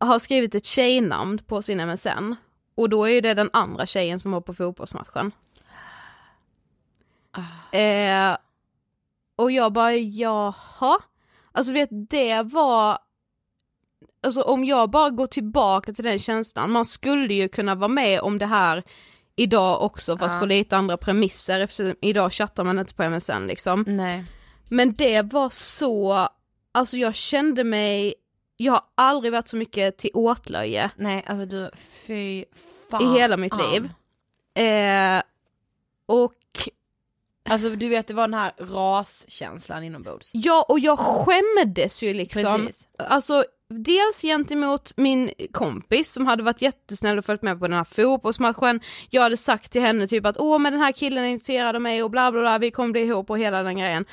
[0.00, 2.34] har skrivit ett tjejnamn på sin MSN.
[2.74, 5.32] Och då är det den andra tjejen som var på fotbollsmatchen.
[7.72, 8.36] Eh,
[9.36, 10.98] och jag bara, jaha?
[11.52, 12.98] Alltså vet, det var...
[14.24, 18.20] Alltså om jag bara går tillbaka till den känslan, man skulle ju kunna vara med
[18.20, 18.82] om det här
[19.36, 20.40] idag också fast Ja.
[20.40, 23.84] på lite andra premisser eftersom idag chattar man inte på MSN liksom.
[23.86, 24.24] Nej.
[24.68, 26.28] Men det var så,
[26.72, 28.14] alltså jag kände mig,
[28.56, 31.70] jag har aldrig varit så mycket till åtlöje Nej, alltså du,
[32.06, 32.44] fy
[32.90, 33.02] fan.
[33.02, 33.88] i hela mitt liv.
[34.66, 35.22] Eh,
[36.06, 36.32] och
[37.44, 40.30] Alltså du vet det var den här raskänslan inombords.
[40.32, 42.66] ja, och jag skämdes ju liksom.
[42.66, 42.88] Precis.
[42.98, 47.84] Alltså dels gentemot min kompis som hade varit jättesnäll och följt med på den här
[47.84, 48.80] fotbollsmatchen.
[49.10, 51.82] Jag hade sagt till henne typ att åh men den här killen är intresserad av
[51.82, 54.04] mig och bla bla bla, vi kommer bli ihop och hela den grejen.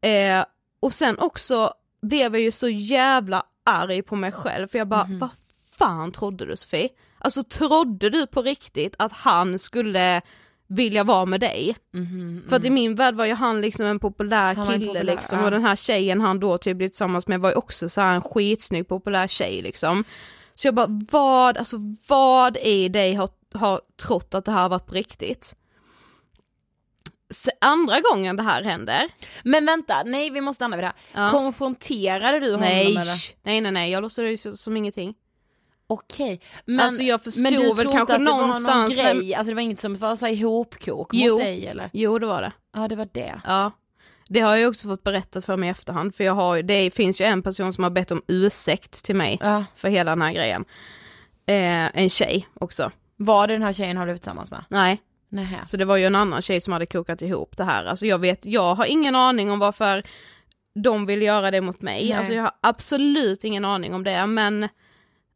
[0.00, 0.44] Eh,
[0.80, 1.72] och sen också
[2.02, 5.30] blev jag ju så jävla arg på mig själv för jag bara, vad
[5.78, 6.88] fan trodde du Sofie?
[7.18, 10.20] Alltså trodde du på riktigt att han skulle
[10.68, 11.76] vilja vara med dig?
[12.48, 15.38] För att i min värld var ju han liksom en populär Han kille populär, liksom
[15.38, 15.44] ja.
[15.44, 18.14] och den här tjejen han då typ blev tillsammans med var ju också så här
[18.14, 20.04] en skitsnygg populär tjej liksom.
[20.54, 21.76] Så jag bara, vad, alltså
[22.08, 25.54] vad i dig har, har trott att det här har varit på riktigt?
[27.30, 29.08] Så andra gången det här händer,
[29.44, 31.24] Men vänta, nej vi måste stanna vid det här.
[31.24, 31.30] Ja.
[31.30, 33.04] Konfronterade du honom nej, eller?
[33.42, 35.14] nej nej nej, jag låtsades som ingenting.
[35.90, 38.90] Okej, men, Alltså, jag förstod men du väl tror kanske att det var någon men-
[38.90, 41.32] grej, alltså det var inget som var så här ihopkok Jo.
[41.32, 41.90] mot dig eller?
[41.92, 42.52] Jo det var det.
[42.74, 43.40] Ja det var det.
[43.46, 43.72] Ja.
[44.28, 47.20] Det har jag också fått berättat för mig i efterhand, för jag har, det finns
[47.20, 49.64] ju en person som har bett om ursäkt till mig Ja.
[49.76, 50.64] för hela den här grejen.
[51.46, 52.90] Eh, en tjej också.
[53.16, 54.64] Var det den här tjejen har du tillsammans med?
[54.68, 55.58] Nej, Nähä.
[55.66, 57.84] så det var ju en annan tjej som hade kokat ihop det här.
[57.84, 60.02] Alltså jag vet, jag har ingen aning om varför
[60.84, 62.02] de vill göra det mot mig.
[62.08, 62.12] Nej.
[62.12, 64.68] Alltså jag har absolut ingen aning om det, men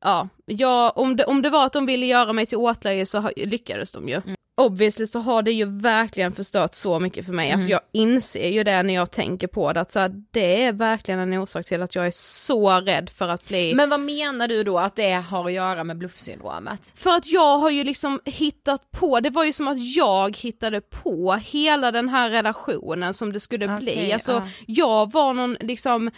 [0.03, 3.31] ja, jag, om, det, om det var att de ville göra mig till åtlöje så
[3.37, 4.21] lyckades de ju.
[4.57, 8.65] Obviously så har det ju verkligen förstört så mycket för mig, alltså jag inser ju
[8.65, 11.83] det när jag tänker på det, att så här, det är verkligen en orsak till
[11.83, 15.13] att jag är så rädd för att bli Men vad menar du då att det
[15.13, 16.93] har att göra med bluffsyndromet?
[16.95, 20.81] För att jag har ju liksom hittat på, det var ju som att jag hittade
[20.81, 24.13] på hela den här relationen som det skulle Okej, bli.
[24.13, 24.43] Alltså ja.
[24.67, 26.11] jag var någon liksom,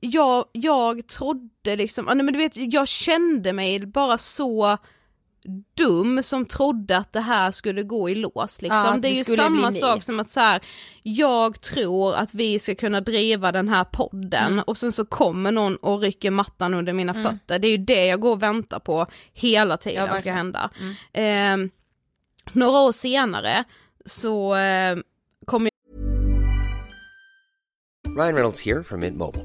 [0.00, 4.78] jag, jag trodde liksom, nej, men du vet jag kände mig bara så
[5.76, 8.78] dum som trodde att det här skulle gå i lås liksom.
[8.84, 10.60] Ja, att det är det ju samma sak som att så här,
[11.02, 14.64] jag tror att vi ska kunna driva den här podden Mm.
[14.66, 17.58] och sen så kommer någon och rycker mattan under mina fötter.
[17.58, 20.70] Det är ju det jag går och väntar på hela Ja, tiden ska hända.
[21.12, 21.56] Eh,
[22.52, 23.64] några år senare
[24.06, 24.96] så eh,
[25.46, 25.68] kom
[28.18, 29.44] Ryan Reynolds here from Mint Mobile.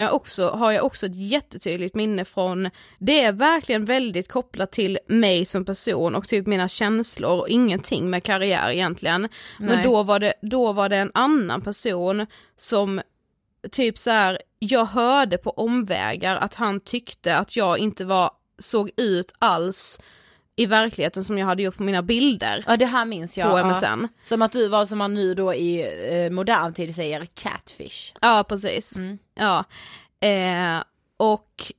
[0.00, 4.98] Jag också, har jag också ett jättetydligt minne från, det är verkligen väldigt kopplat till
[5.06, 9.28] mig som person och typ mina känslor och ingenting med karriär egentligen.
[9.58, 9.84] Men Nej.
[9.84, 13.00] då var, det, då var det en annan person som
[13.70, 18.90] typ så här, jag hörde på omvägar att han tyckte att jag inte var, såg
[18.96, 20.00] ut alls
[20.60, 22.64] i verkligheten som jag hade gjort på mina bilder.
[22.66, 23.50] Ja det här minns jag.
[23.50, 23.64] På ja.
[23.64, 24.08] MSN.
[24.22, 25.80] Som att du var som man nu då i
[26.24, 28.14] eh, modern tid säger catfish.
[28.20, 28.96] Ja precis.
[28.96, 29.18] Mm.
[29.34, 29.64] Ja.
[30.28, 30.82] Eh,
[31.16, 31.72] och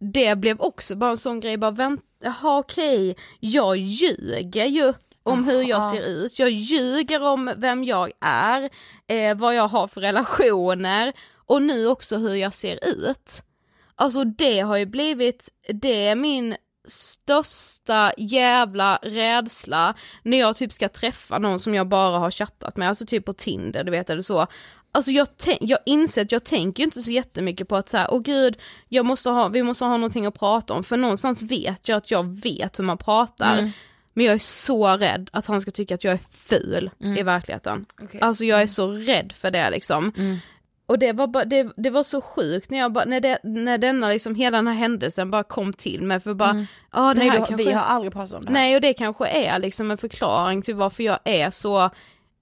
[0.00, 5.44] det blev också bara en sån grej, bara vänta, jaha okej, jag ljuger ju om
[5.44, 8.70] hur jag ser ut, jag ljuger om vem jag är,
[9.06, 11.12] eh, vad jag har för relationer
[11.46, 13.42] och nu också hur jag ser ut.
[13.94, 16.56] Alltså det har ju blivit, det är min
[16.90, 22.88] största jävla rädsla när jag typ ska träffa någon som jag bara har chattat med,
[22.88, 24.46] alltså typ på Tinder du vet eller så.
[24.92, 25.28] Alltså jag,
[25.60, 28.56] jag inser att jag tänker inte så jättemycket på att så här, åh gud,
[28.88, 32.10] jag måste ha, vi måste ha någonting att prata om, för någonstans vet jag att
[32.10, 33.72] jag vet hur man pratar.
[34.14, 37.86] Men jag är så rädd att han ska tycka att jag är ful i verkligheten.
[38.02, 38.20] Okej.
[38.20, 40.12] Alltså jag är så rädd för det liksom.
[40.90, 43.78] Och det var, bara, det, det var så sjukt när jag bara, när, det, när
[43.78, 47.28] denna liksom, hela den här händelsen bara kom till mig för bara, ja det Nej,
[47.28, 47.64] här du, kanske...
[47.64, 48.52] vi har aldrig pratat om det här.
[48.54, 51.90] Nej och det kanske är liksom en förklaring till varför jag är så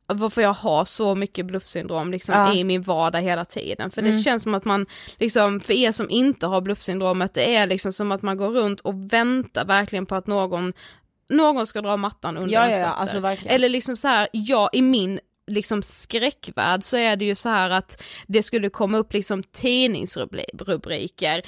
[0.07, 2.55] varför jag har så mycket bluffsyndrom liksom Ja.
[2.55, 3.91] i min vardag hela tiden.
[3.91, 4.87] För det känns som att man,
[5.19, 8.81] liksom, för er som inte har bluffsyndromet, det är liksom som att man går runt
[8.81, 10.73] och väntar verkligen på att någon,
[11.29, 13.49] någon ska dra mattan under Ja, ens ja, alltså.
[13.49, 17.71] Eller liksom så här, jag i min liksom skräckvärld så är det ju så här
[17.71, 21.43] att det skulle komma upp liksom tidningsrubriker,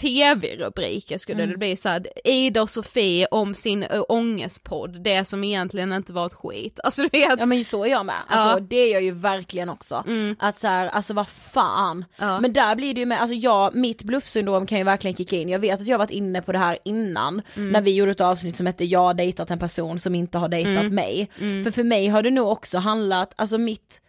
[0.00, 1.50] tv-rubriker skulle Mm.
[1.52, 6.12] det bli så här, Ida och Sofie om sin ö, ångestpodd, det som egentligen inte
[6.12, 6.80] var ett skit.
[6.84, 8.60] Alltså du vet, Ja men så är jag med, alltså Ja.
[8.60, 10.04] det är jag ju verkligen också.
[10.38, 12.04] Att så här, alltså vad fan.
[12.18, 12.40] Ja.
[12.40, 15.48] Men där blir det ju med, alltså jag, mitt bluffsyndrom kan ju verkligen kicka in.
[15.48, 18.56] Jag vet att jag varit inne på det här innan, när vi gjorde ett avsnitt
[18.56, 21.30] som hette jag dejtat en person som inte har dejtat mig.
[21.64, 24.00] För för mig har det nog också handlat, alltså mitt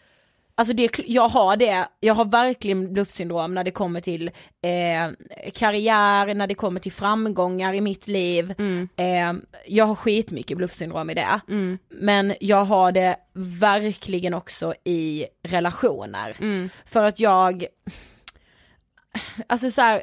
[0.57, 4.27] Alltså det, jag har det, jag har verkligen bluffsyndrom när det kommer till
[4.61, 8.53] eh, karriär, när det kommer till framgångar i mitt liv.
[8.95, 9.33] Eh,
[9.67, 11.39] jag har skitmycket bluffsyndrom i det.
[11.89, 16.35] Men jag har det verkligen också i relationer.
[16.85, 17.65] För att jag,
[19.47, 20.01] alltså så här,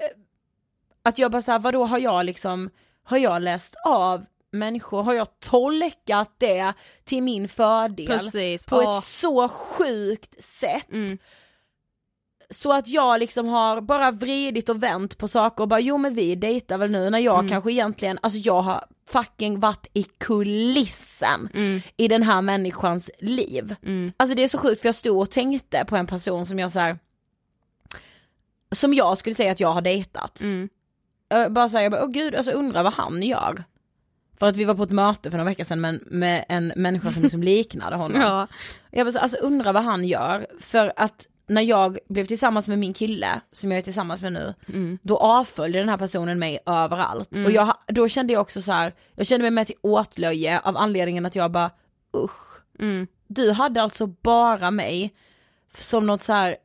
[1.03, 2.71] att jag bara såhär, vadå har jag liksom,
[3.05, 6.73] har jag läst av människor, har jag tolkat det
[7.05, 8.99] till min fördel Precis, på ja.
[8.99, 10.89] ett så sjukt sätt.
[12.51, 16.15] Så att jag liksom har bara vridit och vänt på saker och bara jo men
[16.15, 21.49] vi dejtar väl nu när jag kanske egentligen, alltså jag har fucking varit i kulissen
[21.97, 23.75] i den här människans liv.
[24.17, 26.73] Alltså det är så sjukt för jag stod och tänkte på en person som jag
[26.73, 26.99] så här,
[28.73, 30.43] som jag skulle säga att jag har dejtat.
[31.29, 33.65] Jag bara säger, åh gud, alltså undrar vad han gör.
[34.43, 37.13] För att vi var på ett möte för några veckor sedan med, med en människa
[37.13, 38.21] som liksom liknade honom.
[38.21, 38.49] ja.
[38.91, 42.79] Jag bara, så, alltså undrar vad han gör, för att när jag blev tillsammans med
[42.79, 44.55] min kille, som jag är tillsammans med nu,
[45.03, 47.37] då avföljde den här personen mig överallt.
[47.47, 50.77] Och jag, då kände jag också så här, jag kände mig med till åtlöje av
[50.77, 51.71] anledningen att jag bara,
[52.17, 52.63] usch.
[53.29, 55.15] Du hade alltså bara mig
[55.75, 56.57] som något så här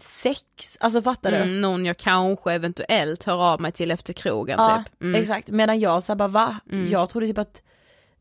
[0.00, 1.36] sex, alltså fattar du?
[1.36, 5.02] Mm, någon jag kanske eventuellt hör av mig till efter krogen Ja, typ.
[5.02, 5.20] Mm.
[5.20, 5.50] exakt.
[5.50, 6.60] Medan jag så här bara va?
[6.90, 7.62] Jag trodde typ att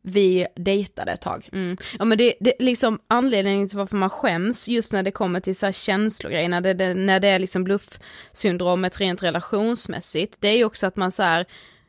[0.02, 1.50] vi dejtade ett tag.
[1.54, 1.78] Mm.
[2.00, 5.56] Ja men det, det liksom anledningen till varför man skäms just när det kommer till
[5.56, 10.58] så här känslogrejer, när det, det, när det är liksom bluffsyndromet rent relationsmässigt, det är
[10.58, 11.46] ju också att man så här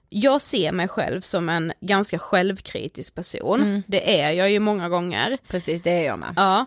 [0.08, 5.38] jag ser mig själv som en ganska självkritisk person, det är jag ju många gånger.
[5.48, 6.32] Precis, det är jag med.
[6.36, 6.66] Ja,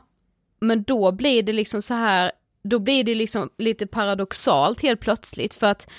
[0.59, 2.31] men då blir det liksom så här,
[2.69, 5.89] då blir det liksom lite paradoxalt helt plötsligt för att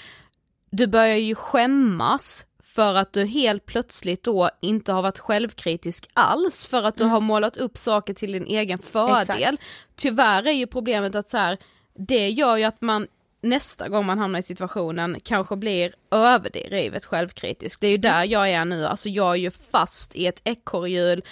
[0.71, 6.67] du börjar ju skämmas för att du helt plötsligt då inte har varit självkritisk alls
[6.67, 9.41] för att du har målat upp saker till din egen fördel.
[9.41, 9.63] Exakt.
[9.97, 11.59] Tyvärr är ju problemet att så här,
[11.99, 13.07] det gör ju att man
[13.43, 17.81] nästa gång man hamnar i situationen kanske blir överdrivet självkritisk.
[17.81, 21.23] Det är ju där jag är nu, alltså jag är ju fast i ett ekorrhjul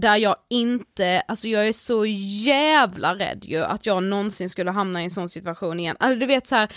[0.00, 5.00] där jag inte, alltså jag är så jävla rädd ju att jag någonsin skulle hamna
[5.00, 5.96] i en sån situation igen.
[6.00, 6.68] Alltså du vet så här,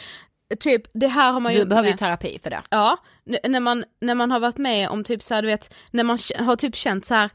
[0.60, 2.62] typ det här har man ju Du behöver ju med- terapi för det.
[2.70, 2.98] Ja,
[3.44, 6.18] när man, när man har varit med om typ så här, du vet, när man
[6.40, 7.30] har typ känt så här.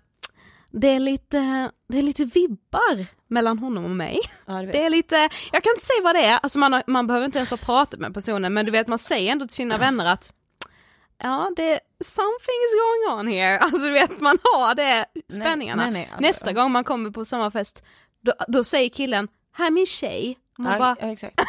[0.70, 4.18] Det är lite, det är lite vibbar mellan honom och mig.
[4.46, 4.72] Ja, du vet.
[4.72, 5.16] Det är lite,
[5.52, 7.56] jag kan inte säga vad det är, alltså man, har, man behöver inte ens ha
[7.58, 10.32] pratat med personen men du vet man säger ändå till sina vänner att
[11.24, 15.82] Ja det, something is going on here, alltså du vet man har det spänningarna.
[15.82, 17.84] nej, nej, alltså, Nästa gång man kommer på samma fest,
[18.20, 21.40] då, då säger killen, här är min tjej, man Ja, bara, ja, exakt.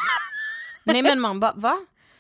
[0.83, 1.77] Nej men man bara, va?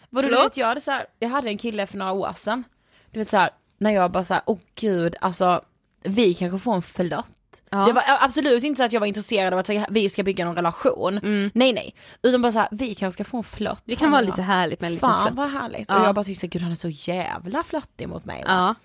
[0.09, 2.63] Vadå, du vet jag hade så här, jag hade en kille för några år sedan,
[3.11, 5.61] du vet så här, när jag bara så här, åh gud, alltså
[6.03, 7.25] vi kanske får en flört.
[7.69, 7.77] Ja.
[7.77, 10.45] Det var absolut inte så att jag var intresserad av att säga, vi ska bygga
[10.45, 11.19] någon relation,
[11.53, 13.81] nej nej, utan bara så här, vi kanske ska få en flört.
[13.85, 15.35] det kan vara lite härligt med en liten Fan flört.
[15.37, 15.99] vad härligt, Ja.
[15.99, 18.43] och jag bara tyckte gud han är så jävla flörtig mot mig.
[18.47, 18.75] Ja.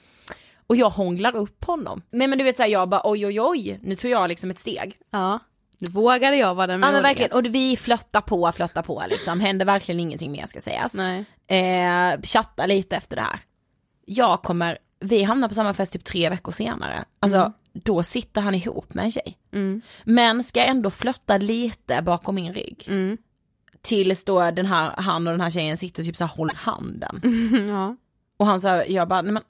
[0.67, 2.03] och jag hånglar upp honom.
[2.11, 4.59] Men, men du vet såhär, jag bara oj oj oj, nu tog jag liksom ett
[4.59, 4.97] steg.
[5.11, 5.39] Ja.
[5.79, 9.41] Nu vågade jag vara den Ja men verkligen, och vi flöttar på, flöttar på liksom,
[9.41, 10.95] händer verkligen ingenting mer ska sägas.
[10.95, 11.25] Nej.
[11.47, 13.39] Eh, chatta lite efter det här.
[14.07, 17.05] Jag kommer, vi hamnar på samma fest typ tre veckor senare.
[17.21, 17.53] Alltså
[17.85, 19.39] då sitter han ihop med en tjej.
[20.05, 22.89] Men ska ändå flötta lite bakom min rygg.
[23.83, 26.55] Tills då den här, han och den här tjejen sitter och typ så här håller
[26.55, 27.21] handen.
[27.71, 27.97] Ja.
[28.37, 29.43] Och han sa, jag bara, nej men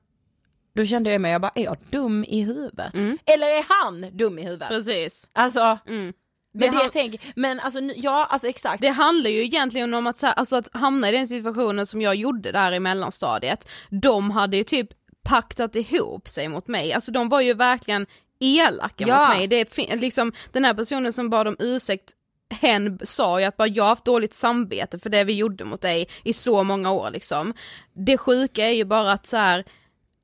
[0.74, 2.94] då kände jag mig, jag bara, är jag dum i huvudet?
[3.24, 4.68] Eller är han dum i huvudet?
[4.68, 5.28] Precis.
[5.32, 6.12] Alltså, Det men
[6.52, 8.80] det han- jag tänker, men alltså ja, alltså exakt.
[8.80, 12.02] Det handlar ju egentligen om att, så här, alltså att hamna i den situationen som
[12.02, 13.68] jag gjorde där i mellanstadiet.
[13.90, 14.88] De hade ju typ
[15.28, 18.06] paktat ihop sig mot mig, alltså de var ju verkligen
[18.40, 19.28] elaka Ja.
[19.28, 19.46] mot mig.
[19.46, 22.12] Det är liksom den här personen som bad om ursäkt
[22.50, 25.80] hen sa ju att bara jag har haft dåligt samvete för det vi gjorde mot
[25.80, 27.54] dig i så många år liksom.
[27.92, 29.64] Det sjuka är ju bara att så här,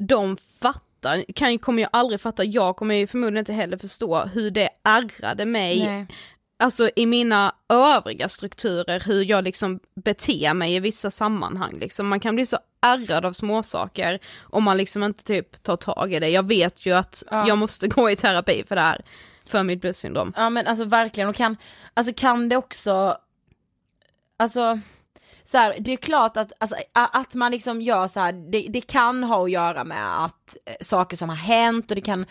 [0.08, 4.50] de fattar, kan, kommer ju aldrig fatta, jag kommer ju förmodligen inte heller förstå hur
[4.50, 6.06] det ärrade mig Nej.
[6.58, 12.08] alltså i mina övriga strukturer hur jag liksom beter mig i vissa sammanhang liksom.
[12.08, 16.20] Man kan bli så ärrad av småsaker om man liksom inte typ tar tag i
[16.20, 16.28] det.
[16.28, 19.04] Jag vet ju att jag måste gå i terapi för det här,
[19.46, 20.32] för mitt bluessyndrom.
[20.36, 21.56] Ja men alltså verkligen, och kan,
[21.94, 23.16] alltså kan det också,
[24.36, 24.80] alltså
[25.46, 28.80] så här, det är klart att, alltså, att man liksom gör så här, det, det
[28.80, 32.26] kan ha att göra med att eh, saker som har hänt och det kan,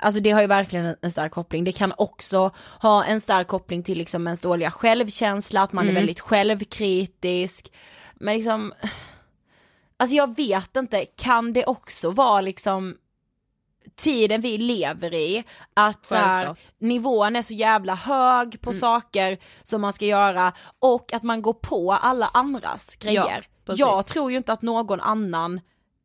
[0.00, 1.64] alltså det har ju verkligen en, stark koppling.
[1.64, 2.50] Det kan också
[2.80, 7.72] ha en stark koppling till liksom ens dåliga självkänsla, att man är väldigt självkritisk.
[8.14, 8.72] Men liksom,
[9.98, 12.96] alltså jag vet inte, kan det också vara liksom
[13.96, 15.44] tiden vi lever i,
[15.74, 21.12] att så här, nivån är så jävla hög på saker som man ska göra och
[21.12, 23.46] att man går på alla andras grejer.
[23.64, 23.80] precis.
[23.80, 25.60] jag tror ju inte att någon annan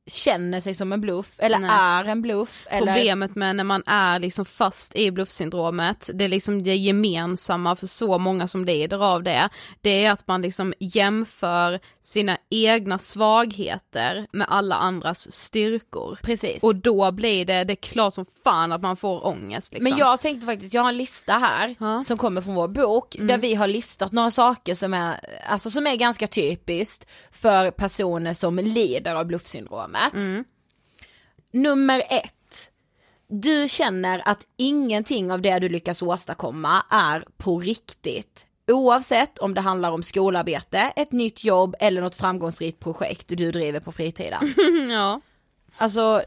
[0.08, 1.70] känner sig som en bluff eller Nej.
[1.72, 2.68] är en bluff.
[2.70, 2.94] Eller...
[2.94, 7.88] Problemet med när man är liksom fast i bluffsyndromet, det är liksom det gemensamma för
[7.88, 9.50] så många som lider av det,
[9.82, 16.20] det är att man liksom jämför sina egna svagheter med alla andras styrkor.
[16.24, 16.64] Precis.
[16.64, 19.90] Och då blir det, det är klart som fan att man får ångest liksom.
[19.90, 21.76] Men jag tänkte faktiskt, jag har en lista här.
[21.80, 22.04] Mm.
[22.04, 25.88] som kommer från vår bok där vi har listat några saker som är, alltså som
[25.88, 29.26] är ganska typiskt för personer som lider av
[29.94, 30.14] bluffsyndromet.
[30.14, 30.44] Mm.
[31.52, 32.70] Nummer ett.
[33.28, 38.48] Du känner att ingenting av det du lyckas åstadkomma är på riktigt.
[38.68, 43.80] Oavsett om det handlar om skolarbete, ett nytt jobb eller något framgångsrikt projekt du driver
[43.80, 44.54] på fritiden.
[44.92, 45.22] ja.
[45.78, 46.22] Alltså,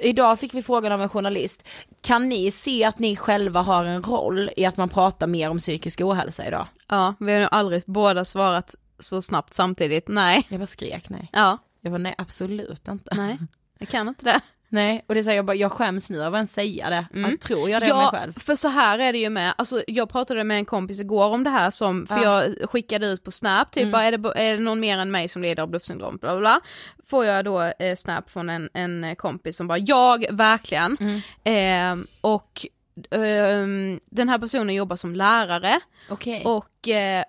[0.00, 1.68] idag fick vi frågan av en journalist,
[2.00, 5.58] kan ni se att ni själva har en roll i att man pratar mer om
[5.58, 6.66] psykisk ohälsa idag?
[6.88, 10.46] ja, vi har nog aldrig båda svarat så snabbt samtidigt, nej.
[10.48, 11.28] Jag bara skrek nej.
[11.32, 13.14] Ja, Jag bara nej absolut inte.
[13.16, 13.38] nej,
[13.78, 14.40] jag kan inte det.
[14.68, 17.06] Nej, och det säger jag bara, jag skäms nu över att säga det.
[17.12, 18.32] Jag tror jag det om mig Ja, själv?
[18.38, 21.44] för så här är det ju med, alltså jag pratade med en kompis igår om
[21.44, 22.44] det här som, för Ja.
[22.44, 25.28] jag skickade ut på snap, typ bara, är, det, är det någon mer än mig
[25.28, 26.60] som lider av bluffsyndrom, bla bla bla.
[27.06, 30.96] Får jag då eh, snap från en, en kompis som bara, jag verkligen,
[31.44, 32.66] eh, och
[33.10, 35.80] ehm, den här personen jobbar som lärare,
[36.10, 36.42] Okej.
[36.44, 37.24] och eh,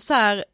[0.00, 0.44] så här,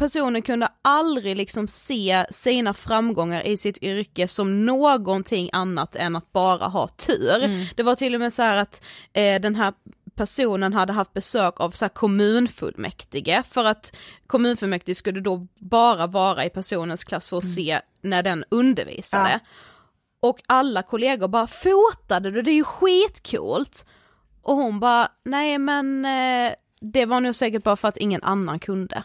[0.00, 6.32] personen kunde aldrig liksom se sina framgångar i sitt yrke som någonting annat än att
[6.32, 7.66] bara ha tur.
[7.76, 9.72] Det var till och med så här att eh, den här
[10.14, 13.96] personen hade haft besök av så kommunfullmäktige för att
[14.26, 19.30] kommunfullmäktige skulle då bara vara i personens klass för att se när den undervisade.
[19.30, 19.38] Ja.
[20.20, 23.86] Och alla kollegor bara fotade du, det är ju skitcoolt.
[24.42, 28.58] Och hon bara, nej men eh, det var nog säkert bara för att ingen annan
[28.58, 29.02] kunde.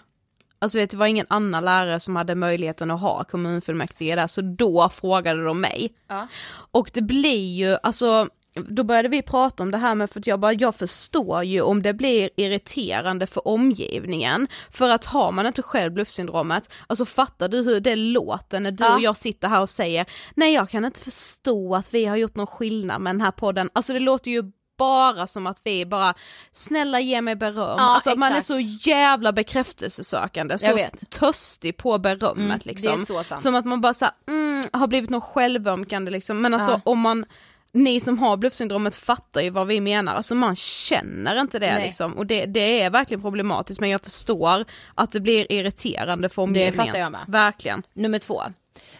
[0.65, 4.41] Alltså vet det var ingen annan lärare som hade möjligheten att ha kommunfullmäktige där, så
[4.41, 5.93] då frågade de mig.
[6.07, 6.27] Ja.
[6.71, 8.29] Och det blir ju, alltså,
[8.69, 11.61] då började vi prata om det här med, för att jag bara, jag förstår ju
[11.61, 17.47] om det blir irriterande för omgivningen, för att har man inte själv bluffsyndromet, alltså fattar
[17.47, 18.95] du hur det låter när du Ja.
[18.95, 20.05] och jag sitter här och säger,
[20.35, 23.69] nej jag kan inte förstå att vi har gjort någon skillnad med den här podden,
[23.73, 26.13] alltså det låter ju bara som att vi bara,
[26.51, 27.75] snälla ge mig beröm.
[27.77, 28.47] Ja, alltså att man är exakt.
[28.47, 28.59] så
[28.89, 33.05] jävla bekräftelsesökande, så törstig på berömmet Mm, liksom.
[33.29, 33.39] det.
[33.41, 36.81] Som att man bara såhär, mm, har blivit något självömkande liksom, men alltså Ja.
[36.83, 37.25] om man
[37.71, 41.85] ni som har bluffsyndromet fattar ju vad vi menar, alltså man känner inte det Nej.
[41.85, 44.65] liksom och det, det är verkligen problematiskt men jag förstår
[44.95, 46.73] att det blir irriterande för omgivningen.
[46.85, 47.21] fattar jag med.
[47.27, 47.83] Verkligen.
[47.93, 48.41] Nummer två.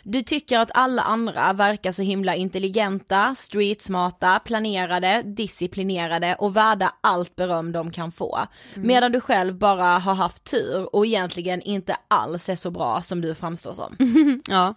[0.04, 7.36] Du tycker att alla andra verkar så himla intelligenta, streetsmarta, planerade, disciplinerade och värda allt
[7.36, 8.40] beröm de kan få.
[8.76, 13.22] Medan du själv bara har haft tur och egentligen inte alls är så bra som
[13.22, 13.96] du framstår som.
[14.50, 14.76] Ja.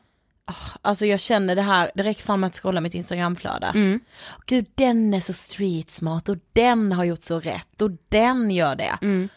[0.83, 3.67] Alltså jag känner det här, det räcker fan med att scrolla mitt instagramflöde.
[3.67, 4.01] Mm.
[4.47, 8.77] Gud den är så street smart och den har gjort så rätt och den gör
[8.77, 8.99] det.
[9.03, 9.29] Mm.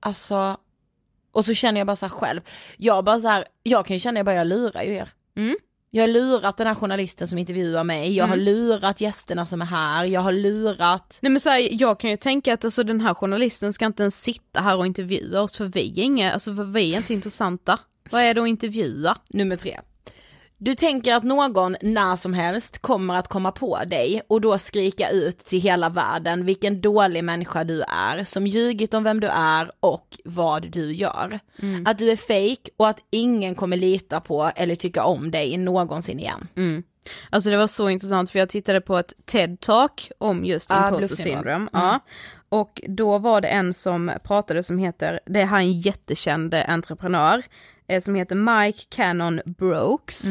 [0.00, 0.56] Alltså,
[1.34, 2.40] och så känner jag bara så själv,
[2.76, 5.08] jag bara så här, jag kan ju känna jag bara jag lurar ju er.
[5.36, 5.56] Mm.
[5.90, 9.66] Jag har lurat den här journalisten som intervjuar mig, jag har lurat gästerna som är
[9.66, 13.00] här, jag har lurat Nej men så här, jag kan ju tänka att alltså, den
[13.00, 16.54] här journalisten ska inte ens sitta här och intervjua oss för vi är inga, alltså
[16.54, 17.78] för vi är inte intressanta.
[18.10, 19.16] Vad är det att intervjua?
[19.30, 19.80] Nummer tre.
[20.64, 25.10] Du tänker att någon när som helst kommer att komma på dig och då skrika
[25.10, 29.70] ut till hela världen vilken dålig människa du är, som ljugit om vem du är
[29.80, 31.40] och vad du gör.
[31.84, 36.18] Att du är fake och att ingen kommer lita på eller tycka om dig någonsin
[36.18, 36.48] igen.
[37.30, 41.16] Alltså det var så intressant för jag tittade på ett TED-talk om just Ah, imposter
[41.16, 41.36] syndrome.
[41.36, 41.68] syndrome.
[41.72, 42.00] Ja.
[42.48, 47.42] Och då var det en som pratade som heter, det är han en jättekänd entreprenör,
[48.00, 50.24] som heter Mike Cannon Brooks.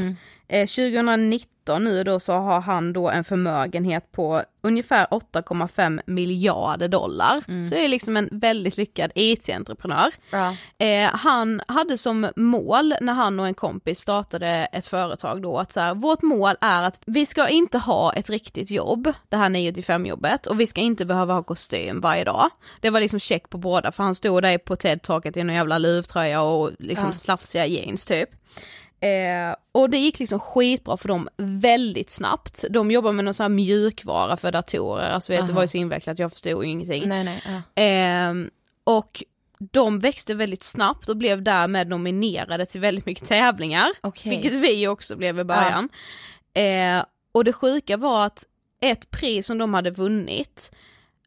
[0.48, 7.44] Eh, 2019 nu då så har han då en förmögenhet på ungefär 8,5 miljarder dollar.
[7.66, 10.12] Så det är liksom en väldigt lyckad IT-entreprenör.
[10.32, 10.56] Ja.
[10.86, 15.74] Eh, han hade som mål när han och en kompis startade ett företag då att
[15.74, 19.50] så här, vårt mål är att vi ska inte ha ett riktigt jobb, det här
[19.50, 22.50] 9 till 5 jobbet och vi ska inte behöva ha kostym varje dag.
[22.82, 25.78] Det var liksom check på båda för han stod där på TED-taket i en jävla
[25.78, 28.30] luvtröja och liksom slafsiga jeans typ.
[29.04, 32.66] Eh, och det gick liksom skitbra för dem väldigt snabbt.
[32.70, 35.78] De jobbar med någon sån här mjukvara för datorer, alltså vet, det var ju så
[35.78, 37.10] invecklat, jag förstod ingenting.
[37.10, 37.82] Nej nej, ja.
[37.84, 38.50] Ehm,
[38.84, 39.24] och
[39.72, 44.30] de växte väldigt snabbt och blev därmed nominerade till väldigt mycket tävlingar, Okej.
[44.30, 45.90] vilket vi också blev i början.
[46.54, 48.46] Eh, och det sjuka var att
[48.82, 50.72] ett pris som de hade vunnit,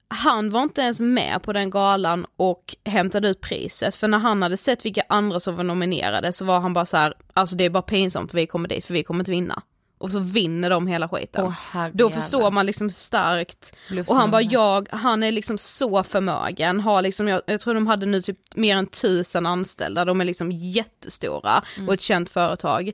[0.09, 4.43] han var inte ens med på den galan och hämtade ut priset, för när han
[4.43, 7.65] hade sett vilka andra som var nominerade så var han bara så här, alltså det
[7.65, 9.63] är bara pinsamt för vi kommer dit för vi kommer inte vinna.
[9.99, 11.45] Och så vinner de hela skiten.
[11.45, 13.77] Åh, Då förstår man liksom starkt
[14.09, 17.87] och han bara, jag, han är liksom så förmögen, har liksom, jag, jag tror de
[17.87, 22.93] hade nu typ mer än tusen anställda, de är liksom jättestora och ett känt företag.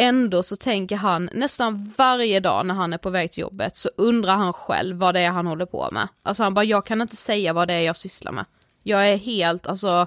[0.00, 3.90] Ändå så tänker han nästan varje dag när han är på väg till jobbet så
[3.96, 6.08] undrar han själv vad det är han håller på med.
[6.22, 8.44] Alltså han bara, jag kan inte säga vad det är jag sysslar med.
[8.82, 10.06] Jag är helt, alltså,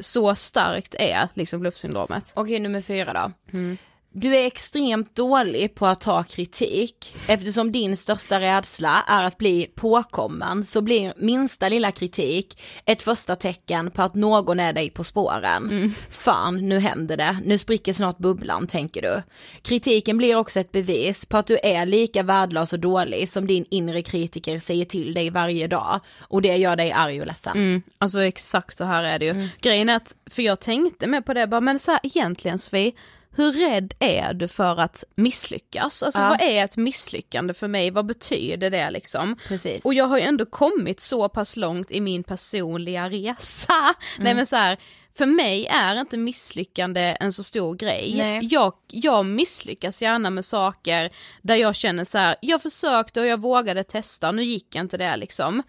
[0.00, 2.32] så starkt är liksom bluffsyndromet.
[2.34, 3.58] Okej, nummer fyra då.
[4.16, 7.16] Du är extremt dålig på att ta kritik.
[7.26, 13.36] Eftersom din största rädsla är att bli påkommen så blir minsta lilla kritik ett första
[13.36, 15.94] tecken på att någon är dig på spåren.
[16.10, 17.38] Fan, nu händer det.
[17.44, 19.22] Nu spricker snart bubblan, tänker du.
[19.62, 23.64] Kritiken blir också ett bevis på att du är lika värdelös och dålig som din
[23.70, 26.00] inre kritiker säger till dig varje dag.
[26.20, 27.56] Och det gör dig arg och ledsen.
[27.56, 29.48] Mm, alltså exakt så här är det ju.
[29.60, 32.92] Grejen är att, för jag tänkte med på det, bara, men så här, egentligen Sofie,
[33.36, 36.02] hur rädd är du för att misslyckas?
[36.02, 36.28] Alltså Ja.
[36.28, 37.90] vad är ett misslyckande för mig?
[37.90, 39.36] Vad betyder det liksom?
[39.48, 39.84] Precis.
[39.84, 43.72] Och jag har ju ändå kommit så pass långt i min personliga resa.
[44.14, 44.24] Mm.
[44.24, 44.78] Nej men så här,
[45.18, 48.14] för mig är inte misslyckande en så stor grej.
[48.16, 48.48] Nej.
[48.50, 51.10] Jag, jag misslyckas gärna med saker
[51.42, 55.16] där jag känner så här, jag försökte och jag vågade testa, nu gick inte det
[55.16, 55.62] liksom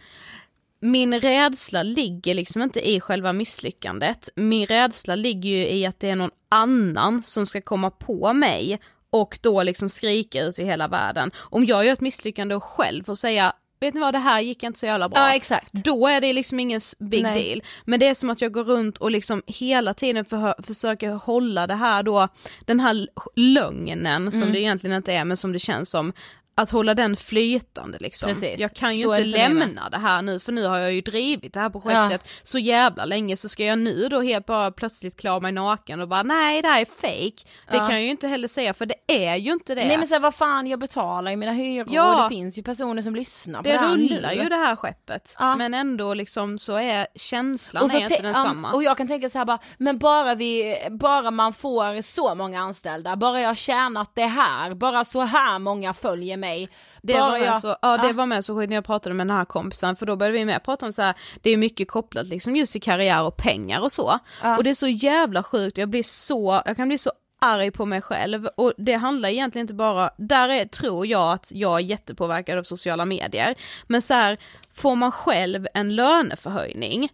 [0.86, 4.30] min rädsla ligger liksom inte i själva misslyckandet.
[4.36, 8.80] Min rädsla ligger ju i att det är någon annan som ska komma på mig
[9.10, 11.32] och då liksom skrika ut i hela världen.
[11.38, 14.64] Om jag gör ett misslyckande och själv får säga vet ni vad det här gick
[14.64, 15.20] inte så jävla bra.
[15.20, 15.72] Ja, exakt.
[15.72, 17.44] Då är det liksom ingen big Nej.
[17.44, 17.64] deal.
[17.86, 21.68] Men det är som att jag går runt och liksom hela tiden för, försöker hålla
[21.68, 22.28] det här då,
[22.66, 24.54] den här lögnen som Mm.
[24.54, 26.14] det egentligen inte är men som det känns som,
[26.58, 28.30] att hålla den flytande liksom.
[28.30, 28.60] Precis.
[28.60, 31.02] Jag kan ju Så inte det lämna det här nu för nu har jag ju
[31.02, 35.20] drivit det här projektet så jävla länge så ska jag nu då helt bara plötsligt
[35.20, 37.50] klara mig naken och bara nej det här är fake.
[37.72, 39.86] Det kan jag ju inte heller säga för det är ju inte det.
[39.88, 42.16] Nej men så här, vad fan, jag betalar ju mina hyror Ja.
[42.16, 44.44] och det finns ju personer som lyssnar på det, det här rullar nu.
[44.44, 45.56] ju det här skeppet Ja.
[45.56, 48.68] men ändå liksom så är känslan Och, så är inte te- densamma.
[48.68, 52.36] ja, och jag kan tänka så här bara, men bara vi, bara man får så
[52.36, 56.45] många anställda, bara jag tjänat det här, bara så här många följer mig.
[57.02, 59.28] Det bara var, jag, så, ja, det var med så sjukt när jag pratade med
[59.28, 61.88] den här kompisen för då började vi med prata om så här, det är mycket
[61.88, 64.20] kopplat liksom just till karriär och pengar och så.
[64.58, 67.86] Och det är så jävla sjukt, jag blir så, jag kan bli så arg på
[67.86, 68.48] mig själv.
[68.56, 72.64] Och det handlar egentligen inte bara, där är, tror jag att jag är jättepåverkad av
[72.64, 73.56] sociala medier,
[73.88, 74.38] men så här,
[74.74, 77.10] får man själv en löneförhöjning,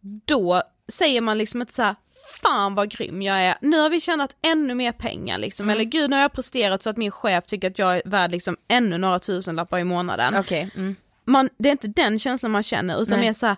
[0.00, 1.94] då säger man liksom inte så här,
[2.42, 6.10] fan vad grym jag är, nu har vi tjänat ännu mer pengar liksom, eller gud
[6.10, 8.98] nu har jag presterat så att min chef tycker att jag är värd liksom ännu
[8.98, 10.36] några tusenlappar i månaden.
[10.36, 10.96] Okej, mm.
[11.24, 13.26] Man, det är inte den känslan man känner utan Nej.
[13.28, 13.56] mer så här,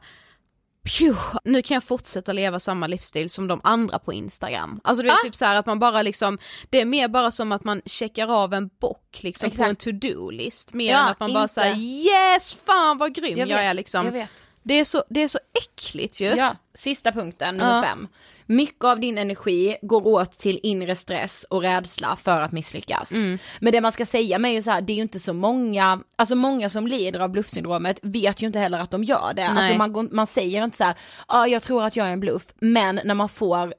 [0.85, 1.14] Pju,
[1.45, 4.80] nu kan jag fortsätta leva samma livsstil som de andra på Instagram.
[4.85, 5.24] Alltså du vet Ah.
[5.24, 6.39] typ så att man bara liksom,
[6.70, 9.85] det är mer bara som att man checkar av en bock liksom på en Exakt.
[9.85, 10.74] to-do-list.
[10.74, 13.64] Mer Ja, än att man bara inte- säger yes, fan vad grym jag, Jag vet,
[13.70, 14.05] är liksom.
[14.05, 14.47] jag vet.
[14.63, 16.27] Det är så, det är så äckligt ju.
[16.29, 17.83] Ja, sista punkten, nummer Ja.
[17.83, 18.09] fem.
[18.47, 23.13] Mycket av din energi går åt till inre stress och rädsla för att misslyckas.
[23.13, 23.39] Mm.
[23.61, 25.33] Men det man ska säga med är ju så här, det är ju inte så
[25.33, 29.47] många, alltså många som lider av bluffsyndromet vet ju inte heller att de gör det.
[29.47, 29.79] Alltså Nej.
[29.79, 30.95] man, går- man säger inte så ja
[31.27, 33.75] ah, jag tror att jag är en bluff, men när man får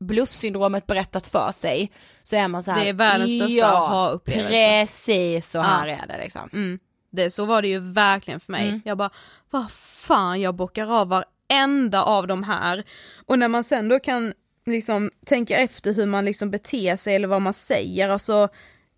[0.00, 1.90] bluffsyndromet berättat för sig
[2.22, 5.94] så är man så här, Det är världens största ja, aha-upplevelse." precis så här Ja.
[5.96, 6.48] är det liksom.
[6.52, 6.78] Mm.
[7.14, 8.68] Det, så var det ju verkligen för mig.
[8.68, 8.82] Mm.
[8.84, 9.10] Jag bara,
[9.50, 12.84] vad fan jag bockar av varenda av de här.
[13.26, 14.32] Och när man sen då kan
[14.66, 18.48] liksom tänka efter hur man liksom beter sig eller vad man säger, alltså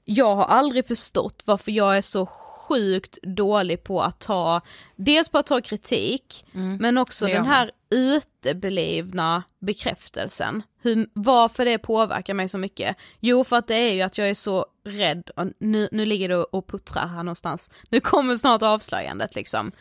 [0.04, 2.28] jag har aldrig förstått varför jag är så
[2.68, 4.60] sjukt dålig på att ta,
[4.96, 7.30] dels på att ta kritik, men också Mm.
[7.32, 10.62] det gör den här uteblivna bekräftelsen.
[10.82, 12.96] Hur, varför det påverkar mig så mycket?
[13.20, 16.28] Jo för att det är ju att jag är så rädd, och nu, nu ligger
[16.28, 19.72] det och puttrar här någonstans, nu kommer snart avslöjandet liksom.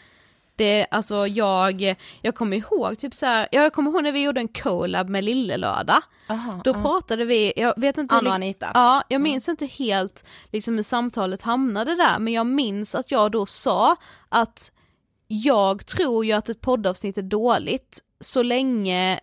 [0.56, 4.40] Det, alltså jag, jag kommer ihåg typ så här, jag kommer ihåg när vi gjorde
[4.42, 6.02] en collab med Lillelördag.
[6.30, 6.82] Aha, Då ja.
[6.82, 8.72] pratade vi, jag vet inte Anna och Anita.
[8.74, 13.32] Ja, jag minns inte helt liksom hur samtalet hamnade där, men jag minns att jag
[13.32, 13.96] då sa
[14.30, 14.72] att
[15.28, 19.20] jag tror ju att ett poddavsnitt är dåligt så länge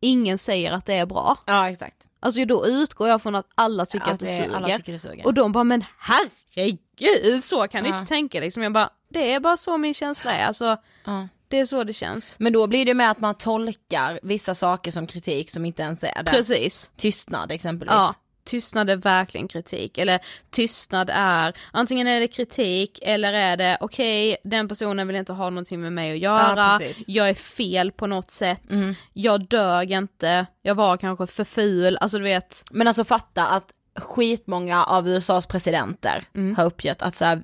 [0.00, 1.36] ingen säger att det är bra.
[1.46, 2.06] Ja exakt.
[2.20, 4.56] Alltså då utgår jag från att alla tycker att, Att det det- suger.
[4.56, 5.26] alla tycker det suger.
[5.26, 7.96] Och de bara, men herregud, så kan ni Ja.
[7.98, 8.62] inte tänka liksom.
[8.62, 11.28] Jag bara, det är bara så min känsla är, alltså Ja.
[11.48, 12.36] det är så det känns.
[12.38, 16.04] Men då blir det med att man tolkar vissa saker som kritik som inte ens
[16.04, 16.30] är det.
[16.30, 16.92] Precis.
[16.96, 17.92] Tystnad exempelvis.
[17.94, 19.98] Ja, tystnad är verkligen kritik.
[19.98, 25.32] Eller tystnad är, antingen är det kritik eller är det okej, den personen vill inte
[25.32, 28.94] ha någonting med mig att göra, Ja, jag är fel på något sätt, Mm.
[29.12, 32.64] jag dög inte, jag var kanske för ful, alltså du vet.
[32.70, 36.56] Men alltså fatta att skitmånga av USAs presidenter Mm.
[36.56, 37.42] har uppgett att så här,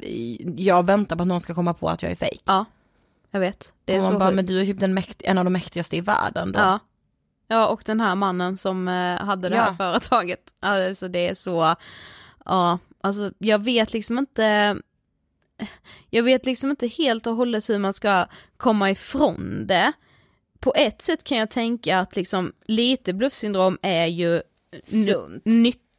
[0.57, 2.38] jag väntar på att någon ska komma på att jag är fake.
[2.44, 2.64] Ja,
[3.30, 3.72] jag vet.
[3.84, 4.36] Det är och så man bara, sjukt.
[4.36, 6.59] men du är typ den en av de mäktigaste i världen då.
[6.59, 6.78] Ja.
[7.48, 9.76] Ja, och den här mannen som eh, hade det här Ja.
[9.76, 10.40] företaget.
[10.61, 11.74] Alltså det är så,
[12.44, 14.76] ja, alltså jag vet liksom inte,
[16.11, 18.26] jag vet liksom inte helt och hållet hur man ska
[18.57, 19.92] komma ifrån det.
[20.61, 24.42] På ett sätt kan jag tänka att liksom lite bluffsyndrom är ju
[24.84, 25.42] Sunt.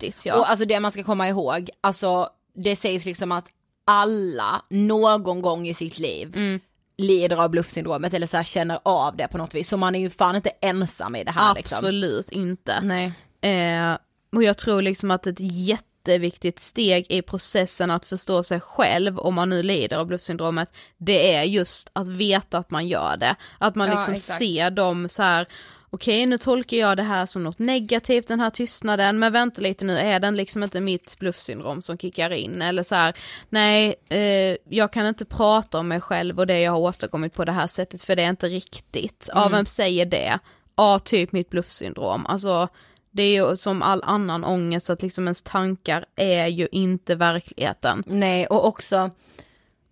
[0.01, 0.35] Nyttigt ja.
[0.35, 3.45] Och alltså det man ska komma ihåg, alltså det sägs liksom att
[3.85, 6.59] alla någon gång i sitt liv Mm.
[6.97, 9.69] lider av bluffsyndromet eller så känner av det på något vis.
[9.69, 11.77] Så man är ju fan inte ensam i det här liksom.
[11.77, 12.81] Absolut inte.
[12.81, 13.11] Nej.
[13.41, 13.97] Eh,
[14.35, 19.33] och jag tror liksom att ett jätteviktigt steg i processen att förstå sig själv om
[19.35, 23.35] man nu lider av bluffsyndromet, det är just att veta att man gör det.
[23.59, 24.39] Att man Ja, liksom exakt.
[24.39, 25.47] ser dem så här.
[25.89, 29.85] Okej nu tolkar jag det här som något negativt, den här tystnaden, men vänta lite
[29.85, 32.61] nu, är den liksom inte mitt bluffsyndrom som kickar in?
[32.61, 33.17] Eller så här,
[33.49, 37.45] nej, eh, jag kan inte prata om mig själv och det jag har åstadkommit på
[37.45, 39.29] det här sättet för det är inte riktigt.
[39.33, 40.39] Ja, vem säger det?
[40.75, 42.25] Ja, typ mitt bluffsyndrom.
[42.25, 42.67] Alltså,
[43.11, 48.03] det är ju som all annan ångest att liksom ens tankar är ju inte verkligheten.
[48.07, 49.11] Nej och också,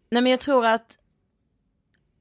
[0.09, 0.97] nej men jag tror att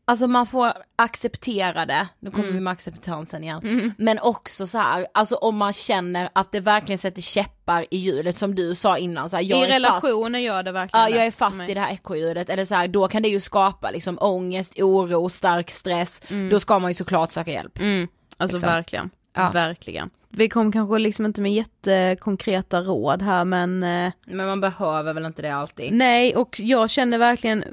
[0.06, 2.54] Alltså man får acceptera det, nu kommer Mm.
[2.54, 6.98] vi med acceptansen igen, men också så här, alltså om man känner att det verkligen
[6.98, 10.72] sätter käppar i hjulet som du sa innan, så här, jag I relationer gör det
[10.72, 13.28] verkligen Ja, jag är fast i det här ekorrhjulet, eller så här, då kan det
[13.28, 17.78] ju skapa liksom ångest, oro, stark stress, då ska man ju såklart söka hjälp.
[17.80, 18.70] Mm, alltså Liksom.
[18.70, 19.50] verkligen, Ja.
[19.50, 20.10] verkligen.
[20.36, 25.24] Vi kom kanske liksom inte med jättekonkreta råd här men eh, Men man behöver väl
[25.26, 25.92] inte det alltid?
[25.92, 27.64] nej och jag känner verkligen,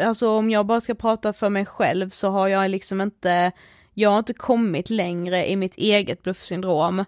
[0.00, 3.52] alltså om jag bara ska prata för mig själv så har jag liksom inte,
[3.94, 7.04] jag har inte kommit längre i mitt eget bluffsyndrom.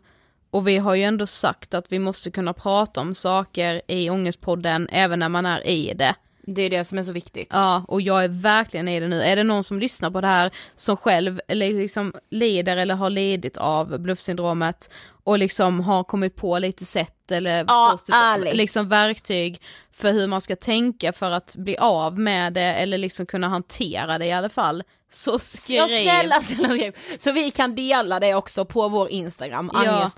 [0.50, 4.88] Och vi har ju ändå sagt att vi måste kunna prata om saker i Ångestpodden
[4.92, 6.14] även när man är i det.
[6.48, 7.48] Det är det som är så viktigt.
[7.52, 9.22] Ja, och jag är verkligen i det nu.
[9.22, 13.56] Är det någon som lyssnar på det här som själv liksom lider eller har lidit
[13.56, 14.90] av bluffsyndromet
[15.24, 19.60] och liksom har kommit på lite sätt eller Ja, fått liksom verktyg
[19.92, 24.18] för hur man ska tänka för att bli av med det eller liksom kunna hantera
[24.18, 24.82] det i alla fall.
[25.10, 25.76] Så skriv.
[25.76, 26.92] Ja snälla, snälla skriv.
[27.18, 30.08] Så vi kan dela det också på vår Instagram, Ja.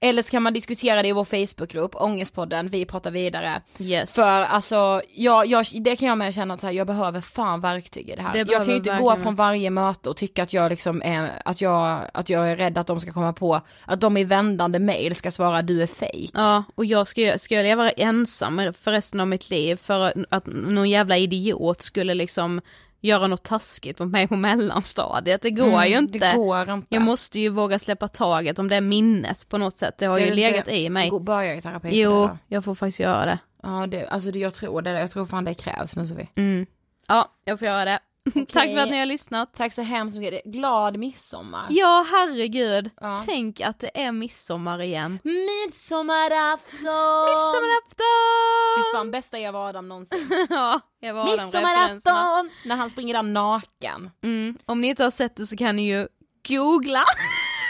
[0.00, 3.62] Eller så kan man diskutera det i vår Facebookgrupp, Ångestpodden, vi pratar vidare.
[3.78, 4.14] Yes.
[4.14, 7.60] För alltså, jag, jag, det kan jag med känna att så här, jag behöver fan
[7.60, 8.32] verktyg i det här.
[8.32, 11.30] Det jag kan ju inte gå från varje möte och tycka att jag liksom är,
[11.44, 14.78] att jag, att jag är rädd att de ska komma på, att de i vändande
[14.78, 16.30] mail ska svara du är fake.
[16.32, 20.46] Ja, och jag ska, ska jag leva ensam för resten av mitt liv för att
[20.46, 22.60] någon jävla idiot skulle liksom
[23.00, 26.18] göra något taskigt mot mig på mellanstadiet, det går Mm, ju inte.
[26.18, 26.86] Det går inte.
[26.94, 30.24] Jag måste ju våga släppa taget om det minnet på något sätt, det har Ska
[30.24, 31.08] ju du legat i mig.
[31.10, 32.38] gå- Börja i terapi Jo, då?
[32.48, 33.38] jag får faktiskt göra det.
[33.62, 36.28] Ja, det, alltså det, jag tror det, jag tror fan det krävs nu Sofie.
[36.34, 36.66] Mm.
[37.08, 37.98] Ja, jag får göra det.
[38.34, 39.54] Tack för att ni har lyssnat.
[39.54, 41.66] Tack så hemskt mycket, glad midsommar.
[41.70, 42.90] Ja, herregud.
[43.00, 43.22] Ja.
[43.26, 45.18] Tänk att det är midsommar igen.
[45.24, 47.26] Midsommarafton!
[47.26, 48.76] Midsommarafton!
[48.76, 50.46] Fy fan, bästa Eva Adam någonsin.
[50.50, 51.94] ja, jag var de referenserna.
[51.94, 52.50] Midsommarafton!
[52.64, 54.10] När han springer där naken.
[54.24, 54.58] Mm.
[54.66, 56.08] Om ni inte har sett det så kan ni ju
[56.48, 57.04] googla.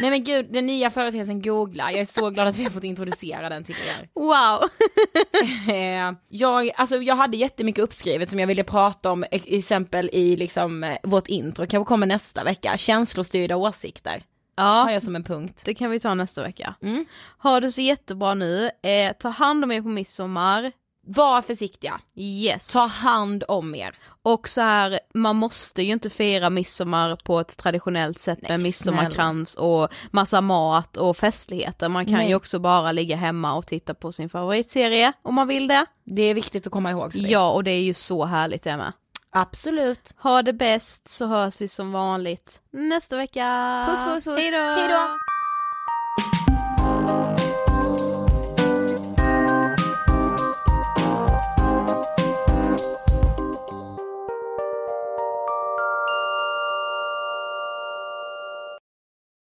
[0.01, 2.85] Nej men gud, den nya företeelsen googla, jag är så glad att vi har fått
[2.85, 4.09] introducera den till er.
[4.15, 4.69] Wow.
[5.69, 10.85] Eh, jag, alltså jag hade jättemycket uppskrivet som jag ville prata om, exempel i liksom
[10.85, 14.23] eh, vårt intro, kanske kommer nästa vecka, känslostyrda åsikter.
[14.57, 15.63] Har Ja, jag som en punkt.
[15.65, 16.75] det kan vi ta nästa vecka.
[16.83, 17.05] Mm.
[17.39, 18.65] Ha det så jättebra nu.
[18.83, 20.73] Eh, ta hand om er på midsommar.
[21.09, 22.73] Var försiktiga, Yes.
[22.73, 23.95] ta hand om er.
[24.27, 28.59] Och så här, man måste ju inte fira midsommar på ett traditionellt sätt med Nej,
[28.59, 31.89] midsommarkrans och massa mat och festligheter.
[31.89, 32.29] Man kan Nej.
[32.29, 35.87] ju också bara ligga hemma och titta på sin favoritserie om man vill det.
[36.05, 37.13] Det är viktigt att komma ihåg.
[37.15, 37.31] Sofie.
[37.31, 38.93] Ja, och det är ju så härligt det med.
[39.31, 40.15] Absolut.
[40.19, 43.85] Ha det bäst så hörs vi som vanligt nästa vecka.
[43.89, 44.39] Puss puss puss.
[44.39, 44.59] Hejdå!
[44.59, 45.09] Hejdå.